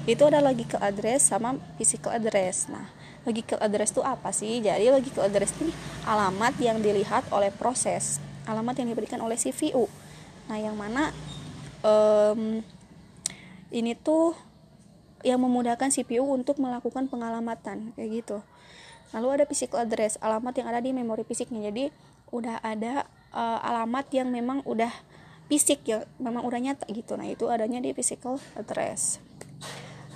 [0.04, 2.86] itu ada logical address sama physical address nah
[3.22, 4.62] logical address itu apa sih?
[4.62, 5.74] Jadi logical address ini
[6.06, 9.86] alamat yang dilihat oleh proses alamat yang diberikan oleh CPU
[10.50, 11.14] nah yang mana
[11.86, 12.60] um,
[13.70, 14.34] ini tuh
[15.22, 18.38] yang memudahkan CPU untuk melakukan pengalamatan kayak gitu.
[19.14, 21.70] Lalu ada physical address alamat yang ada di memori fisiknya.
[21.70, 21.94] Jadi
[22.34, 24.90] udah ada uh, alamat yang memang udah
[25.46, 27.14] fisik ya memang udah nyata gitu.
[27.14, 29.22] Nah itu adanya di physical address.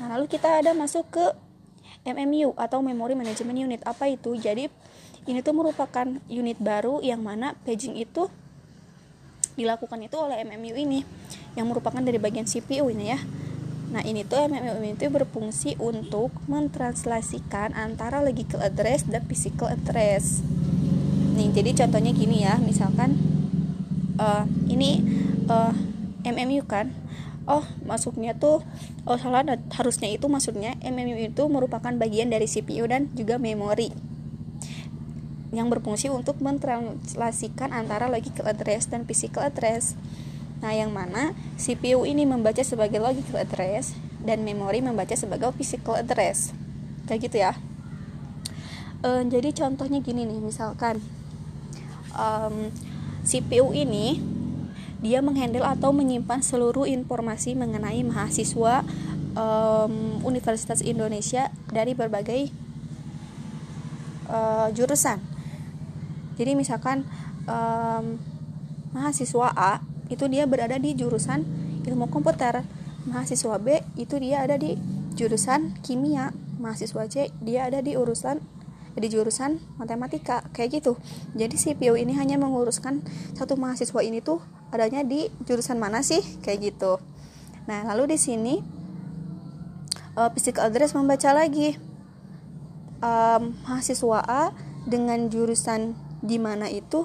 [0.02, 1.24] Nah lalu kita ada masuk ke
[2.06, 3.80] MMU atau Memory Management Unit.
[3.82, 4.38] Apa itu?
[4.38, 4.70] Jadi
[5.26, 8.30] ini tuh merupakan unit baru yang mana paging itu
[9.58, 11.02] dilakukan itu oleh MMU ini
[11.58, 13.18] yang merupakan dari bagian CPU ini ya.
[13.90, 20.44] Nah ini tuh MMU itu berfungsi untuk mentranslasikan antara logical address dan physical address.
[21.34, 23.18] Nih jadi contohnya gini ya, misalkan
[24.20, 25.02] uh, ini
[25.48, 25.72] uh,
[26.22, 26.92] eh, MMU kan
[27.46, 28.66] oh masuknya tuh
[29.06, 33.94] oh salah harusnya itu maksudnya MMU itu merupakan bagian dari CPU dan juga memori
[35.54, 39.94] yang berfungsi untuk mentranslasikan antara logical address dan physical address.
[40.60, 46.50] Nah yang mana CPU ini membaca sebagai logical address dan memori membaca sebagai physical address.
[47.06, 47.52] Kayak gitu ya.
[49.00, 50.98] E, jadi contohnya gini nih misalkan
[52.12, 52.74] um,
[53.22, 54.35] CPU ini
[55.06, 58.82] dia menghandle atau menyimpan seluruh informasi mengenai mahasiswa
[59.38, 62.50] um, Universitas Indonesia dari berbagai
[64.26, 65.22] uh, jurusan.
[66.34, 67.06] Jadi misalkan
[67.46, 68.18] um,
[68.90, 69.78] mahasiswa A
[70.10, 71.46] itu dia berada di jurusan
[71.86, 72.66] ilmu komputer.
[73.06, 74.74] mahasiswa B itu dia ada di
[75.14, 78.42] jurusan kimia mahasiswa C dia ada di urusan
[78.98, 80.98] di jurusan matematika kayak gitu
[81.38, 83.06] jadi si ini hanya menguruskan
[83.38, 84.42] satu mahasiswa ini tuh
[84.76, 86.22] adanya di jurusan mana sih?
[86.44, 86.92] Kayak gitu.
[87.66, 88.54] Nah lalu di sini
[90.16, 91.76] uh, physical address membaca lagi.
[92.96, 94.42] Um, mahasiswa A
[94.88, 95.92] dengan jurusan
[96.24, 97.04] di mana itu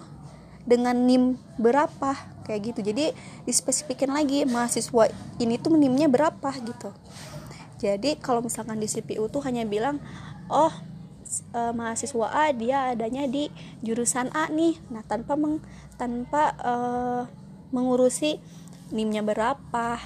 [0.63, 2.15] dengan NIM berapa?
[2.47, 2.79] Kayak gitu.
[2.93, 3.05] Jadi
[3.43, 6.95] dispesifikin lagi mahasiswa ini tuh NIMnya berapa gitu.
[7.81, 9.97] Jadi kalau misalkan di CPU tuh hanya bilang
[10.47, 10.71] oh
[11.55, 13.49] uh, mahasiswa A dia adanya di
[13.81, 14.77] jurusan A nih.
[14.93, 15.59] Nah tanpa meng,
[15.97, 17.23] tanpa uh,
[17.71, 18.37] mengurusi
[18.93, 19.99] nimnya berapa.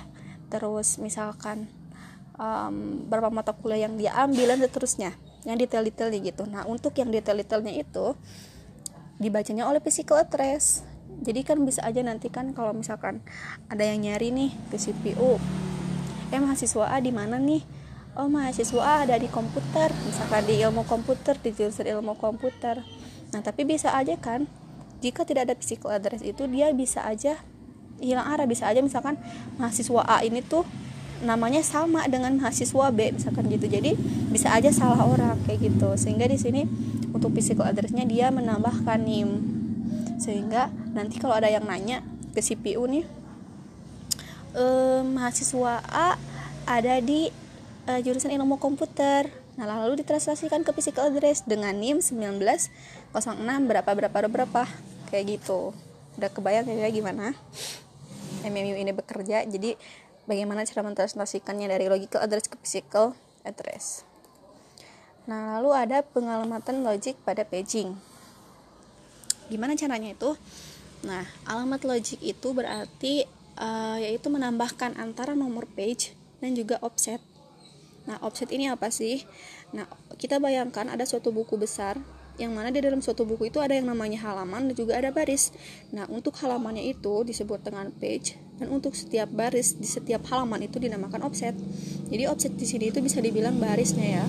[0.50, 1.68] Terus misalkan
[2.38, 5.12] um, berapa mata kuliah yang dia ambil dan seterusnya.
[5.46, 6.44] Yang detail-detailnya gitu.
[6.50, 8.18] Nah untuk yang detail-detailnya itu
[9.22, 10.86] dibacanya oleh physical address.
[11.22, 13.22] Jadi kan bisa aja nanti kan kalau misalkan
[13.70, 15.40] ada yang nyari nih ke CPU
[16.34, 17.64] eh mahasiswa A di mana nih?
[18.18, 19.94] Oh mahasiswa A ada di komputer.
[20.04, 22.82] Misalkan di ilmu komputer di jurusan ilmu komputer.
[23.32, 24.50] Nah tapi bisa aja kan
[25.00, 27.40] jika tidak ada physical address itu dia bisa aja
[28.00, 28.46] hilang arah.
[28.48, 29.20] Bisa aja misalkan
[29.60, 30.68] mahasiswa A ini tuh
[31.24, 33.66] namanya sama dengan mahasiswa B misalkan gitu.
[33.66, 33.96] Jadi
[34.30, 35.96] bisa aja salah orang kayak gitu.
[35.96, 36.68] Sehingga di sini
[37.16, 39.30] untuk physical addressnya dia menambahkan NIM.
[40.20, 42.04] Sehingga nanti kalau ada yang nanya
[42.36, 43.08] ke CPU nih
[44.56, 46.20] eh, mahasiswa A
[46.66, 47.30] ada di
[47.86, 49.30] uh, jurusan ilmu komputer.
[49.56, 52.68] Nah, lalu ditranslasikan ke physical address dengan NIM 1906
[53.70, 54.64] berapa berapa berapa
[55.14, 55.72] kayak gitu.
[56.20, 57.38] Udah kebayang ya gimana
[58.46, 59.42] MMU ini bekerja.
[59.50, 59.74] Jadi
[60.30, 64.06] bagaimana cara mentranslasikannya dari logical address ke physical address.
[65.26, 67.98] Nah, lalu ada pengalamatan logik pada paging.
[69.50, 70.38] Gimana caranya itu?
[71.02, 73.26] Nah, alamat logik itu berarti
[73.58, 77.22] uh, yaitu menambahkan antara nomor page dan juga offset
[78.06, 79.26] Nah, offset ini apa sih?
[79.74, 79.90] Nah,
[80.22, 81.98] kita bayangkan ada suatu buku besar
[82.36, 85.56] yang mana di dalam suatu buku itu ada yang namanya halaman dan juga ada baris.
[85.96, 90.80] Nah, untuk halamannya itu disebut dengan page dan untuk setiap baris di setiap halaman itu
[90.80, 91.56] dinamakan offset.
[92.12, 94.26] Jadi offset di sini itu bisa dibilang barisnya ya.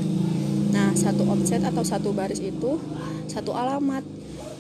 [0.70, 2.78] Nah, satu offset atau satu baris itu
[3.26, 4.02] satu alamat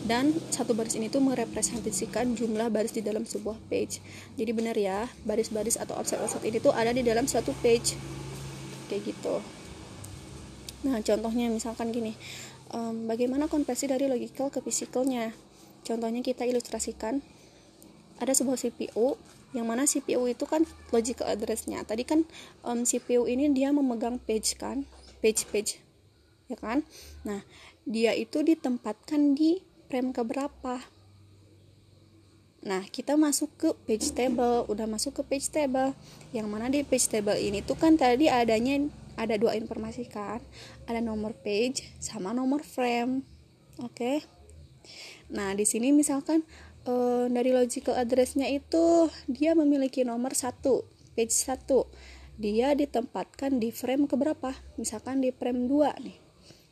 [0.06, 3.98] dan satu baris ini tuh merepresentasikan jumlah baris di dalam sebuah page.
[4.38, 7.98] Jadi benar ya, baris-baris atau offset-offset ini tuh ada di dalam suatu page
[8.86, 9.42] kayak gitu
[10.86, 12.14] nah contohnya misalkan gini
[12.76, 15.32] um, bagaimana konversi dari logical ke physicalnya
[15.80, 17.24] contohnya kita ilustrasikan.
[18.16, 19.16] Ada sebuah CPU
[19.52, 21.84] yang mana CPU itu kan logical addressnya.
[21.84, 22.28] Tadi kan
[22.64, 24.84] um, CPU ini dia memegang page kan?
[25.24, 25.80] Page page.
[26.52, 26.84] Ya kan?
[27.24, 27.44] Nah
[27.88, 30.82] dia itu ditempatkan di frame keberapa?
[32.66, 35.94] Nah, kita masuk ke page table, udah masuk ke page table.
[36.34, 38.82] Yang mana di page table ini tuh kan tadi adanya
[39.16, 40.40] ada dua informasi kan.
[40.84, 43.24] Ada nomor page sama nomor frame.
[43.82, 43.92] Oke.
[43.92, 44.16] Okay?
[45.32, 46.46] Nah, di sini misalkan
[46.86, 46.92] e,
[47.32, 50.86] dari logical addressnya itu dia memiliki nomor satu,
[51.18, 51.90] page satu.
[52.36, 54.52] Dia ditempatkan di frame keberapa?
[54.76, 56.26] Misalkan di frame 2 nih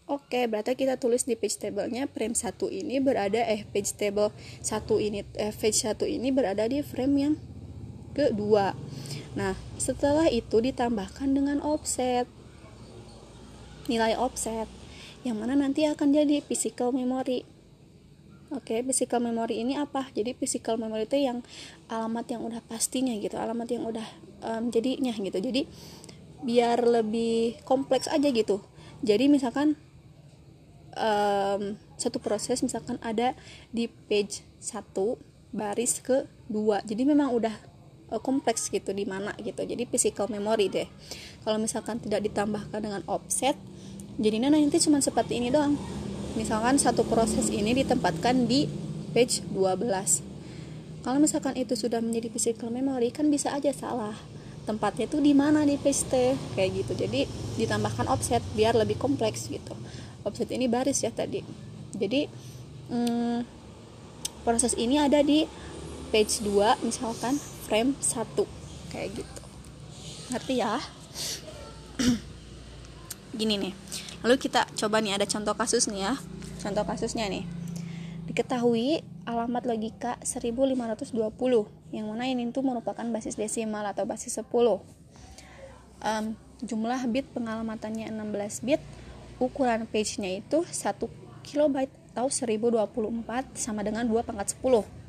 [0.05, 4.85] Oke, berarti kita tulis di page table-nya frame 1 ini berada eh page table 1
[5.01, 7.35] ini eh page 1 ini berada di frame yang
[8.15, 8.79] kedua.
[9.35, 12.31] Nah, setelah itu ditambahkan dengan offset.
[13.91, 14.71] Nilai offset
[15.27, 17.45] yang mana nanti akan jadi physical memory.
[18.55, 20.09] Oke, physical memory ini apa?
[20.15, 21.43] Jadi physical memory itu yang
[21.91, 24.07] alamat yang udah pastinya gitu, alamat yang udah
[24.47, 25.37] um, jadinya gitu.
[25.43, 25.67] Jadi
[26.45, 28.63] biar lebih kompleks aja gitu.
[29.03, 29.77] Jadi misalkan
[30.95, 33.35] um, satu proses misalkan ada
[33.75, 34.95] di page 1
[35.55, 37.55] baris ke 2 jadi memang udah
[38.11, 39.63] uh, kompleks gitu di mana gitu.
[39.65, 40.89] Jadi physical memory deh.
[41.47, 43.57] Kalau misalkan tidak ditambahkan dengan offset
[44.21, 45.79] jadinya nanti cuma seperti ini doang.
[46.35, 48.67] Misalkan satu proses ini ditempatkan di
[49.15, 50.35] page 12
[51.05, 54.17] kalau misalkan itu sudah menjadi physical memory kan bisa aja salah.
[54.65, 56.97] Tempatnya itu di mana di page T kayak gitu.
[56.97, 57.29] Jadi
[57.61, 59.77] ditambahkan offset biar lebih kompleks gitu.
[60.25, 61.45] Offset ini baris ya tadi.
[61.93, 62.25] Jadi
[62.89, 63.45] hmm,
[64.49, 65.45] proses ini ada di
[66.09, 69.43] page 2 misalkan frame 1 kayak gitu.
[70.31, 70.79] Ngerti ya?
[73.39, 73.73] Gini nih.
[74.21, 76.15] Lalu kita coba nih ada contoh kasus nih ya.
[76.61, 77.45] Contoh kasusnya nih.
[78.29, 81.17] Diketahui alamat logika 1520
[81.93, 84.45] yang mana ini tuh merupakan basis desimal atau basis 10
[86.05, 86.25] um,
[86.61, 88.81] jumlah bit pengalamatannya 16 bit
[89.41, 91.01] ukuran page-nya itu 1
[91.43, 95.04] kilobyte atau 1024 sama dengan 2 pangkat 10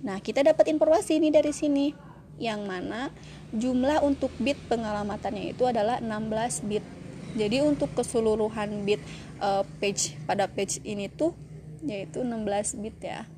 [0.00, 1.92] nah kita dapat informasi ini dari sini
[2.40, 3.12] yang mana
[3.52, 6.84] jumlah untuk bit pengalamatannya itu adalah 16 bit
[7.36, 9.02] jadi untuk keseluruhan bit
[9.38, 11.36] uh, page pada page ini tuh
[11.84, 13.28] yaitu 16 bit ya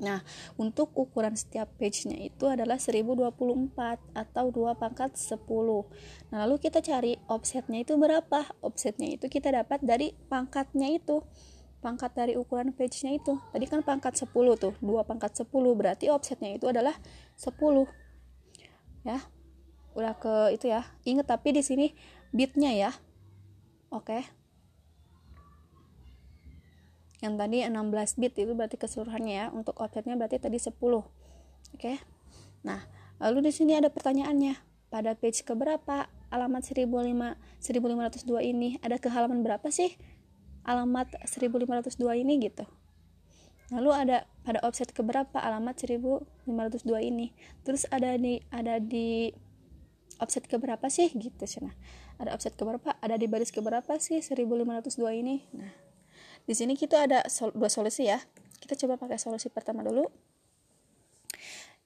[0.00, 0.24] Nah,
[0.56, 3.36] untuk ukuran setiap page-nya itu adalah 1024
[4.16, 5.36] atau 2 pangkat 10.
[6.32, 8.48] Nah, lalu kita cari offsetnya itu berapa?
[8.64, 11.20] Offsetnya itu kita dapat dari pangkatnya itu.
[11.80, 13.40] Pangkat dari ukuran page-nya itu.
[13.52, 14.28] Tadi kan pangkat 10
[14.60, 16.92] tuh, 2 pangkat 10 berarti offsetnya itu adalah
[17.40, 17.88] 10.
[19.04, 19.24] Ya.
[19.96, 20.84] Udah ke itu ya.
[21.08, 21.96] Ingat tapi di sini
[22.36, 22.90] bitnya ya.
[23.88, 24.20] Oke.
[24.20, 24.22] Okay
[27.20, 31.04] yang tadi 16 bit itu berarti keseluruhannya ya untuk offsetnya berarti tadi 10 oke
[31.76, 32.00] okay?
[32.64, 32.80] nah
[33.20, 34.56] lalu di sini ada pertanyaannya
[34.90, 39.94] pada page keberapa alamat 1500, 1502 ini ada ke halaman berapa sih
[40.70, 42.62] alamat 1502 ini gitu
[43.74, 47.34] lalu ada pada offset keberapa alamat 1502 ini
[47.66, 49.34] terus ada di ada di
[50.22, 51.74] offset keberapa sih gitu sana
[52.22, 55.90] ada offset keberapa ada di baris keberapa sih 1502 ini nah
[56.50, 58.18] di sini kita ada sol dua solusi ya.
[58.60, 60.02] Kita coba pakai solusi pertama dulu.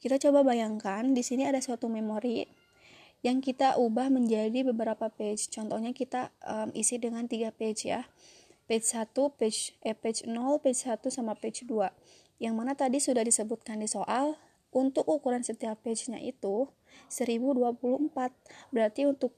[0.01, 2.45] Kita coba bayangkan di sini ada suatu memori
[3.25, 5.49] yang kita ubah menjadi beberapa page.
[5.49, 8.05] Contohnya kita um, isi dengan tiga page ya.
[8.65, 11.93] Page 1, page eh, page 0, page 1 sama page 2.
[12.41, 14.41] Yang mana tadi sudah disebutkan di soal
[14.75, 16.67] untuk ukuran setiap page-nya itu
[17.13, 18.11] 1024.
[18.75, 19.37] Berarti untuk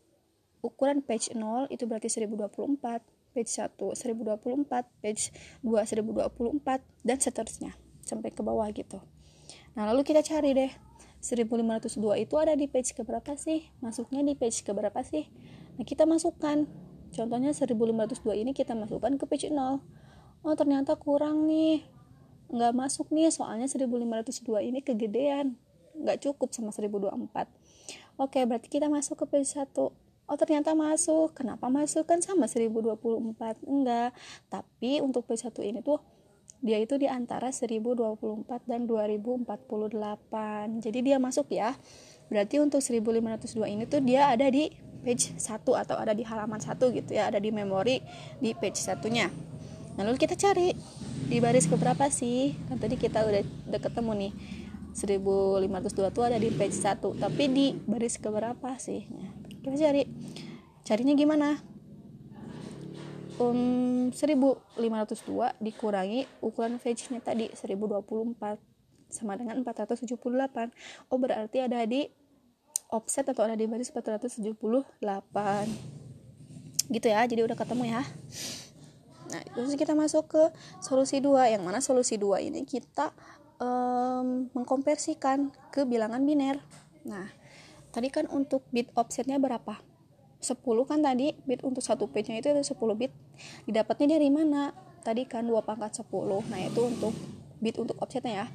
[0.64, 3.04] ukuran page 0 itu berarti 1024
[3.36, 5.22] page 1 1024 page
[5.60, 9.04] 2 1024 dan seterusnya sampai ke bawah gitu.
[9.76, 10.72] Nah lalu kita cari deh
[11.20, 13.68] 1502 itu ada di page keberapa sih?
[13.84, 15.28] Masuknya di page keberapa sih?
[15.76, 16.64] Nah kita masukkan
[17.16, 19.80] contohnya 1502 ini kita masukkan ke page 0
[20.44, 21.82] oh ternyata kurang nih.
[22.52, 25.56] Nggak masuk nih soalnya 1502 ini kegedean.
[25.96, 27.16] Nggak cukup sama 1024
[28.16, 29.72] oke berarti kita masuk ke page 1
[30.26, 31.32] oh ternyata masuk.
[31.32, 32.04] Kenapa masuk?
[32.04, 34.10] Kan sama 1024 enggak.
[34.50, 36.02] Tapi untuk P1 ini tuh
[36.64, 39.44] dia itu di antara 1024 dan 2048
[40.82, 41.76] jadi dia masuk ya.
[42.26, 44.72] Berarti untuk 1502 ini tuh dia ada di
[45.06, 48.02] page 1 atau ada di halaman 1 gitu ya ada di memori
[48.42, 49.30] di page satunya.
[49.94, 50.74] Lalu kita cari
[51.30, 52.58] di baris keberapa sih?
[52.66, 54.32] Kan tadi kita udah, udah ketemu nih
[54.98, 59.06] 1502 tuh ada di page 1 tapi di baris keberapa sih?
[59.14, 59.30] Nah,
[59.62, 60.02] kita cari.
[60.82, 61.58] Carinya gimana?
[63.38, 68.58] Um, 1502 dikurangi ukuran page-nya tadi 1024
[69.12, 72.08] sama dengan 478 oh berarti ada di
[72.90, 74.46] offset atau ada di baris 478
[76.86, 78.02] gitu ya jadi udah ketemu ya.
[79.26, 80.42] Nah terus kita masuk ke
[80.78, 83.10] solusi 2 yang mana solusi 2 ini kita
[83.58, 86.62] um, mengkonversikan ke bilangan biner.
[87.02, 87.26] Nah
[87.90, 89.82] tadi kan untuk bit offsetnya berapa?
[90.38, 93.10] 10 kan tadi bit untuk satu page nya itu ada 10 bit.
[93.66, 94.70] Didapatnya dari mana?
[95.02, 96.06] Tadi kan dua pangkat 10
[96.50, 97.14] nah itu untuk
[97.58, 98.48] bit untuk offsetnya ya.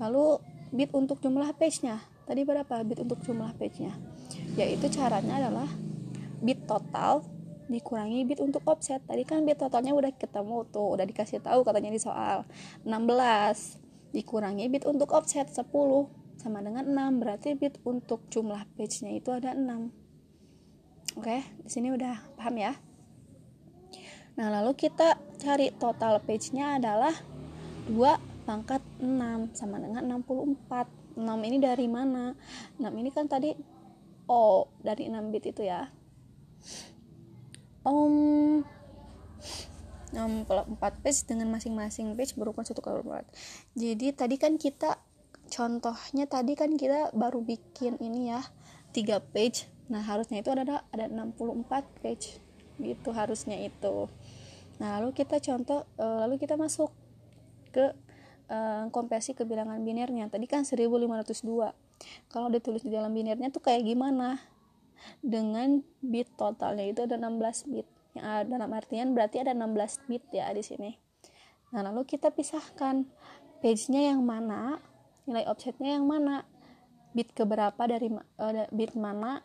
[0.00, 0.40] Lalu
[0.72, 2.84] bit untuk jumlah page nya tadi berapa?
[2.84, 3.96] Bit untuk jumlah page nya
[4.60, 5.70] yaitu caranya adalah
[6.44, 7.24] bit total
[7.68, 9.00] dikurangi bit untuk offset.
[9.04, 12.44] Tadi kan bit totalnya udah ketemu tuh udah dikasih tahu katanya di soal
[12.84, 15.68] 16 dikurangi bit untuk offset 10
[16.40, 22.16] sama dengan 6 berarti bit untuk jumlah page-nya itu ada 6 oke di sini udah
[22.40, 22.72] paham ya?
[24.38, 27.12] Nah lalu kita cari total page-nya adalah
[27.90, 32.38] 2 pangkat 6 sama dengan 64 6 ini dari mana?
[32.78, 33.50] 6 ini kan tadi
[34.30, 35.90] oh dari 6 bit itu ya.
[37.82, 38.14] Om
[40.14, 43.02] um, 4 page dengan masing-masing page berukuran satu kali
[43.74, 45.00] jadi tadi kan kita
[45.48, 48.40] contohnya tadi kan kita baru bikin ini ya
[48.92, 49.68] 3 page.
[49.88, 52.40] Nah harusnya itu ada ada 64 page.
[52.78, 54.06] Gitu harusnya itu.
[54.78, 56.92] Nah lalu kita contoh uh, lalu kita masuk
[57.72, 57.92] ke
[58.48, 61.88] uh, konversi ke bilangan binernya tadi kan 1502
[62.28, 64.38] kalau ditulis di dalam binernya tuh kayak gimana?
[65.22, 67.86] Dengan bit totalnya itu ada 16 bit.
[68.18, 70.90] Yang dalam artian berarti ada 16 bit ya di sini.
[71.70, 73.06] Nah lalu kita pisahkan
[73.62, 74.82] page-nya yang mana
[75.28, 76.48] nilai offsetnya yang mana
[77.12, 79.44] bit keberapa dari uh, bit mana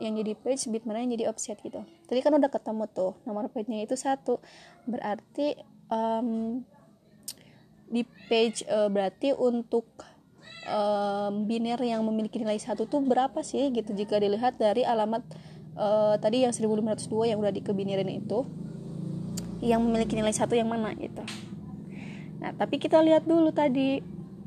[0.00, 1.84] yang jadi page bit mana yang jadi offset gitu.
[2.08, 4.42] Tadi kan udah ketemu tuh nomor page-nya itu satu.
[4.88, 5.54] Berarti
[5.92, 6.62] um,
[7.92, 9.84] di page uh, berarti untuk
[10.64, 13.92] um, biner yang memiliki nilai satu tuh berapa sih gitu?
[13.92, 15.20] Jika dilihat dari alamat
[15.76, 18.48] uh, tadi yang 1502 yang udah dikebinirin itu
[19.62, 21.20] yang memiliki nilai satu yang mana gitu.
[22.40, 24.00] Nah tapi kita lihat dulu tadi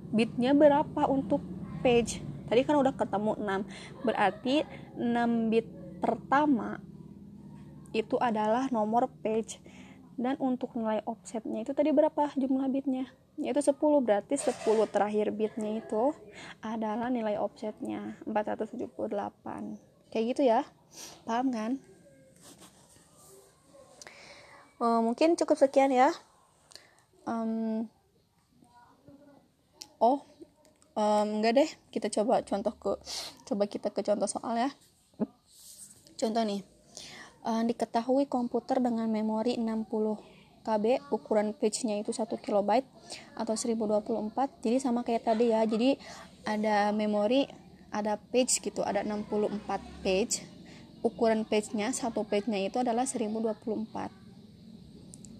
[0.09, 1.45] bitnya berapa untuk
[1.85, 2.25] page.
[2.49, 4.65] Tadi kan udah ketemu 6 berarti
[4.97, 5.69] 6 bit
[6.01, 6.81] pertama
[7.93, 9.61] itu adalah nomor page.
[10.15, 14.55] Dan untuk nilai offsetnya itu tadi berapa jumlah bitnya yaitu 10 berarti 10
[14.87, 16.15] terakhir bitnya itu
[16.63, 18.95] adalah nilai offsetnya 478
[20.11, 20.63] kayak gitu ya.
[21.27, 21.71] Paham kan?
[24.79, 26.11] Uh, mungkin cukup sekian ya.
[27.27, 27.87] Um,
[29.99, 30.23] oh
[30.95, 31.69] um, enggak deh.
[31.91, 32.91] Kita coba contoh ke
[33.43, 34.69] coba kita ke contoh soal ya.
[36.15, 36.63] Contoh nih.
[37.45, 40.34] Uh, diketahui komputer dengan memori 60
[40.65, 42.69] KB ukuran page-nya itu 1 KB
[43.37, 46.01] atau 1024 jadi sama kayak tadi ya jadi
[46.41, 47.45] ada memori
[47.93, 49.61] ada page gitu ada 64
[50.01, 50.41] page
[51.05, 53.45] ukuran page-nya satu page-nya itu adalah 1024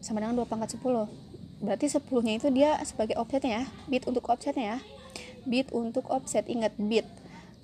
[0.05, 4.29] sama dengan 2 pangkat 10 berarti 10 nya itu dia sebagai offsetnya ya bit untuk
[4.29, 4.79] offsetnya ya.
[5.45, 7.05] Bit untuk offset ingat bit.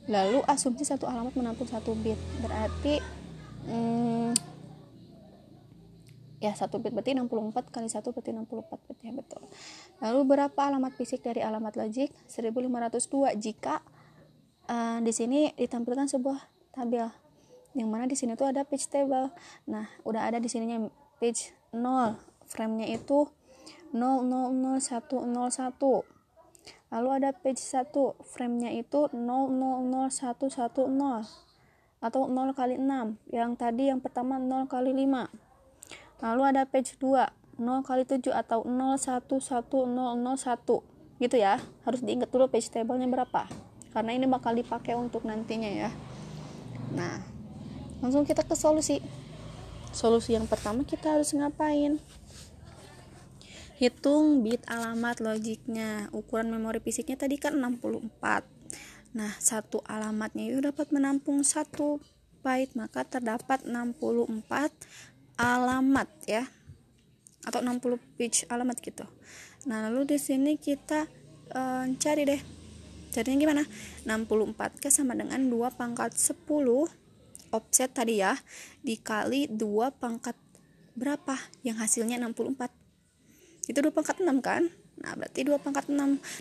[0.06, 2.18] Lalu asumsi satu alamat menampung satu bit.
[2.42, 3.02] Berarti
[3.66, 4.38] hmm,
[6.42, 9.46] ya satu bit berarti 64 kali satu berarti 64 bit ya betul.
[10.02, 12.10] Lalu berapa alamat fisik dari alamat logik?
[12.28, 13.86] 1502 jika
[14.66, 16.42] uh, di sini ditampilkan sebuah
[16.74, 17.14] tabel
[17.78, 19.30] yang mana di sini tuh ada page table.
[19.70, 20.90] Nah udah ada di sininya
[21.22, 22.18] page 0
[22.50, 23.30] frame-nya itu
[23.94, 26.10] 000101
[26.92, 27.96] lalu ada page 1
[28.28, 30.60] frame-nya itu 000110
[32.02, 35.51] atau 0 kali 6 yang tadi yang pertama 0 kali 5
[36.22, 41.62] lalu ada page 2 0 kali 7 atau 011001 gitu ya.
[41.86, 43.46] Harus diingat dulu page table-nya berapa.
[43.94, 45.90] Karena ini bakal dipakai untuk nantinya ya.
[46.96, 47.22] Nah
[48.02, 48.98] langsung kita ke solusi.
[49.94, 52.00] Solusi yang pertama kita harus ngapain?
[53.78, 56.10] Hitung bit alamat logiknya.
[56.16, 58.62] Ukuran memori fisiknya tadi kan 64
[59.12, 62.00] nah satu alamatnya itu dapat menampung satu
[62.42, 64.72] byte maka terdapat 64
[65.42, 66.46] alamat ya.
[67.42, 69.06] Atau 60 page alamat gitu.
[69.66, 71.10] Nah lalu di sini kita
[71.54, 72.42] uh, cari deh.
[73.12, 73.64] Carinya gimana?
[74.08, 76.48] 64 ke sama dengan 2 pangkat 10
[77.52, 78.40] offset tadi ya
[78.86, 79.60] dikali 2
[80.00, 80.38] pangkat
[80.96, 81.36] berapa?
[81.66, 82.72] Yang hasilnya 64
[83.68, 84.64] itu 2 pangkat 6 kan?
[85.02, 85.98] Nah berarti 2 pangkat 6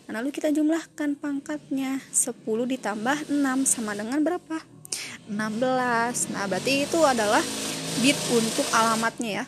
[0.07, 1.99] nah lalu kita jumlahkan pangkatnya.
[2.15, 4.63] 10 ditambah 6 sama dengan berapa?
[5.27, 7.43] 16 nah berarti itu adalah
[8.01, 9.45] bit untuk alamatnya ya.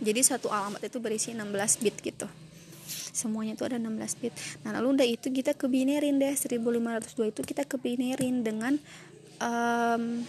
[0.00, 2.26] Jadi satu alamat itu berisi 16 bit gitu.
[3.16, 4.32] Semuanya itu ada 16 bit.
[4.62, 8.78] Nah lalu udah itu kita kebinerin deh 1502 itu kita kebinerin dengan
[9.40, 10.22] um,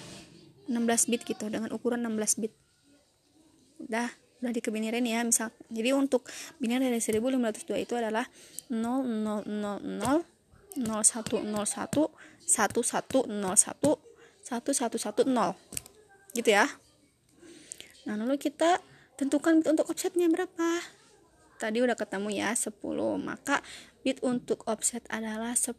[0.68, 2.54] 16 bit gitu dengan ukuran 16 bit.
[3.84, 5.50] Udah udah dikebinerin ya misal.
[5.70, 6.26] Jadi untuk
[6.62, 8.26] biner dari 1502 itu adalah
[8.70, 9.46] 0000
[10.78, 11.50] 0101
[12.46, 13.98] 1101
[14.46, 15.77] 1110
[16.38, 16.70] gitu ya.
[18.06, 18.80] Nah lalu kita
[19.18, 20.86] tentukan bit untuk offsetnya berapa?
[21.58, 22.78] Tadi udah ketemu ya 10
[23.18, 23.66] maka
[24.06, 25.74] bit untuk offset adalah 10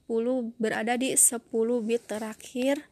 [0.59, 1.39] berada di 10
[1.87, 2.83] bit terakhir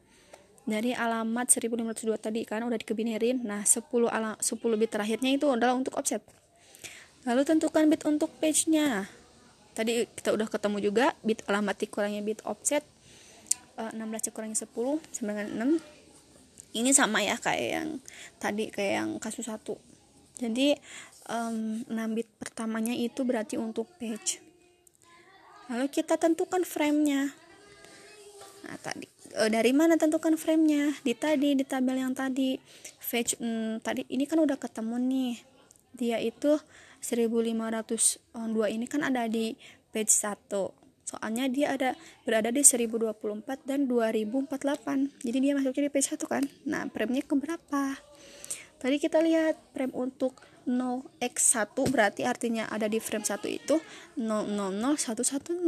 [0.67, 5.75] dari alamat 1502 tadi kan udah dikebinerin nah 10 ala, 10 bit terakhirnya itu adalah
[5.75, 6.23] untuk offset.
[7.27, 9.11] Lalu tentukan bit untuk page nya
[9.77, 12.81] tadi kita udah ketemu juga bit alamat dikurangnya bit offset
[13.77, 14.73] 16 eh, dikurangi 10
[15.13, 15.96] sama dengan 6
[16.77, 17.91] ini sama ya kayak yang
[18.37, 19.81] tadi kayak yang kasus satu.
[20.37, 20.77] Jadi
[21.33, 24.45] um, 6 bit pertamanya itu berarti untuk page.
[25.73, 27.33] Lalu kita tentukan frame-nya.
[28.69, 30.95] Nah tadi e, dari mana tentukan frame-nya?
[31.03, 32.55] Di tadi di tabel yang tadi.
[33.07, 35.35] Page hmm, tadi ini kan udah ketemu nih.
[35.97, 36.61] Dia itu
[37.01, 38.35] 1502
[38.69, 39.57] ini kan ada di
[39.91, 41.95] page 1 soalnya dia ada
[42.27, 43.15] berada di 1024
[43.63, 46.43] dan 2048 jadi dia masuknya di page 1 kan?
[46.67, 47.95] Nah premnya ke berapa
[48.83, 53.79] tadi kita lihat prem untuk 0x1 berarti artinya ada di frame 1 itu
[54.19, 55.63] 000110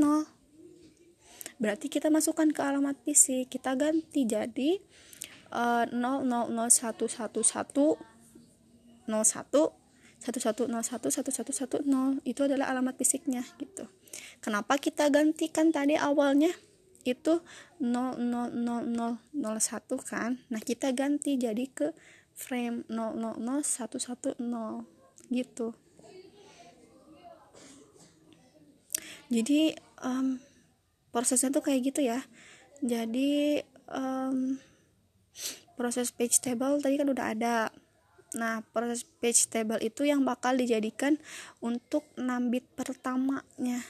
[1.59, 4.83] berarti kita masukkan ke alamat PC kita ganti jadi
[5.55, 7.95] uh, 000111
[9.07, 9.79] 01
[10.19, 13.87] 1101 itu adalah alamat fisiknya gitu.
[14.39, 16.55] Kenapa kita gantikan tadi awalnya
[17.03, 17.43] itu
[17.83, 19.19] 00001
[20.03, 20.39] kan?
[20.51, 21.91] Nah, kita ganti jadi ke
[22.39, 24.39] frame 000110
[25.35, 25.75] gitu.
[29.29, 30.41] Jadi um,
[31.13, 32.25] prosesnya tuh kayak gitu ya.
[32.81, 33.61] Jadi
[33.91, 34.57] um,
[35.75, 37.55] proses page table tadi kan udah ada
[38.37, 41.17] Nah, proses page table itu yang bakal dijadikan
[41.65, 43.81] untuk 6 bit pertamanya.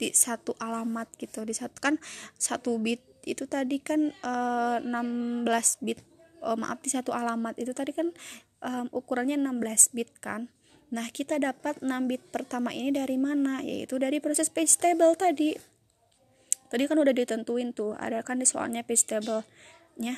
[0.00, 2.00] Di satu alamat gitu di satu kan
[2.40, 5.44] satu bit itu tadi kan uh, 16
[5.84, 6.00] bit
[6.40, 8.08] uh, maaf di satu alamat itu tadi kan
[8.64, 10.48] um, ukurannya 16 bit kan.
[10.90, 13.60] Nah kita dapat 6 bit pertama ini dari mana?
[13.60, 15.54] Yaitu dari proses page table tadi.
[16.70, 19.42] Tadi kan udah ditentuin tuh ada kan di soalnya page table
[20.00, 20.16] nya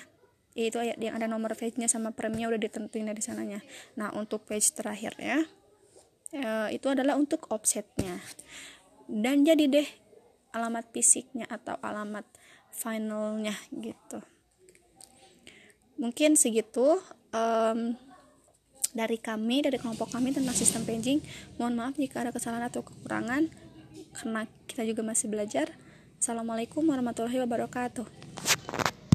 [0.53, 3.65] yaitu yang ada nomor page-nya sama premnya udah ditentuin dari sananya.
[3.97, 5.49] Nah untuk page terakhirnya
[6.29, 8.21] e, itu adalah untuk offsetnya
[9.13, 9.89] dan jadi deh
[10.57, 12.25] alamat fisiknya atau alamat
[12.73, 14.25] finalnya gitu.
[16.01, 16.97] Mungkin segitu
[17.37, 17.93] um,
[18.97, 21.21] dari kami dari kelompok kami tentang sistem paging.
[21.61, 23.53] Mohon maaf jika ada kesalahan atau kekurangan
[24.17, 25.69] karena kita juga masih belajar.
[26.17, 28.52] Assalamualaikum warahmatullahi wabarakatuh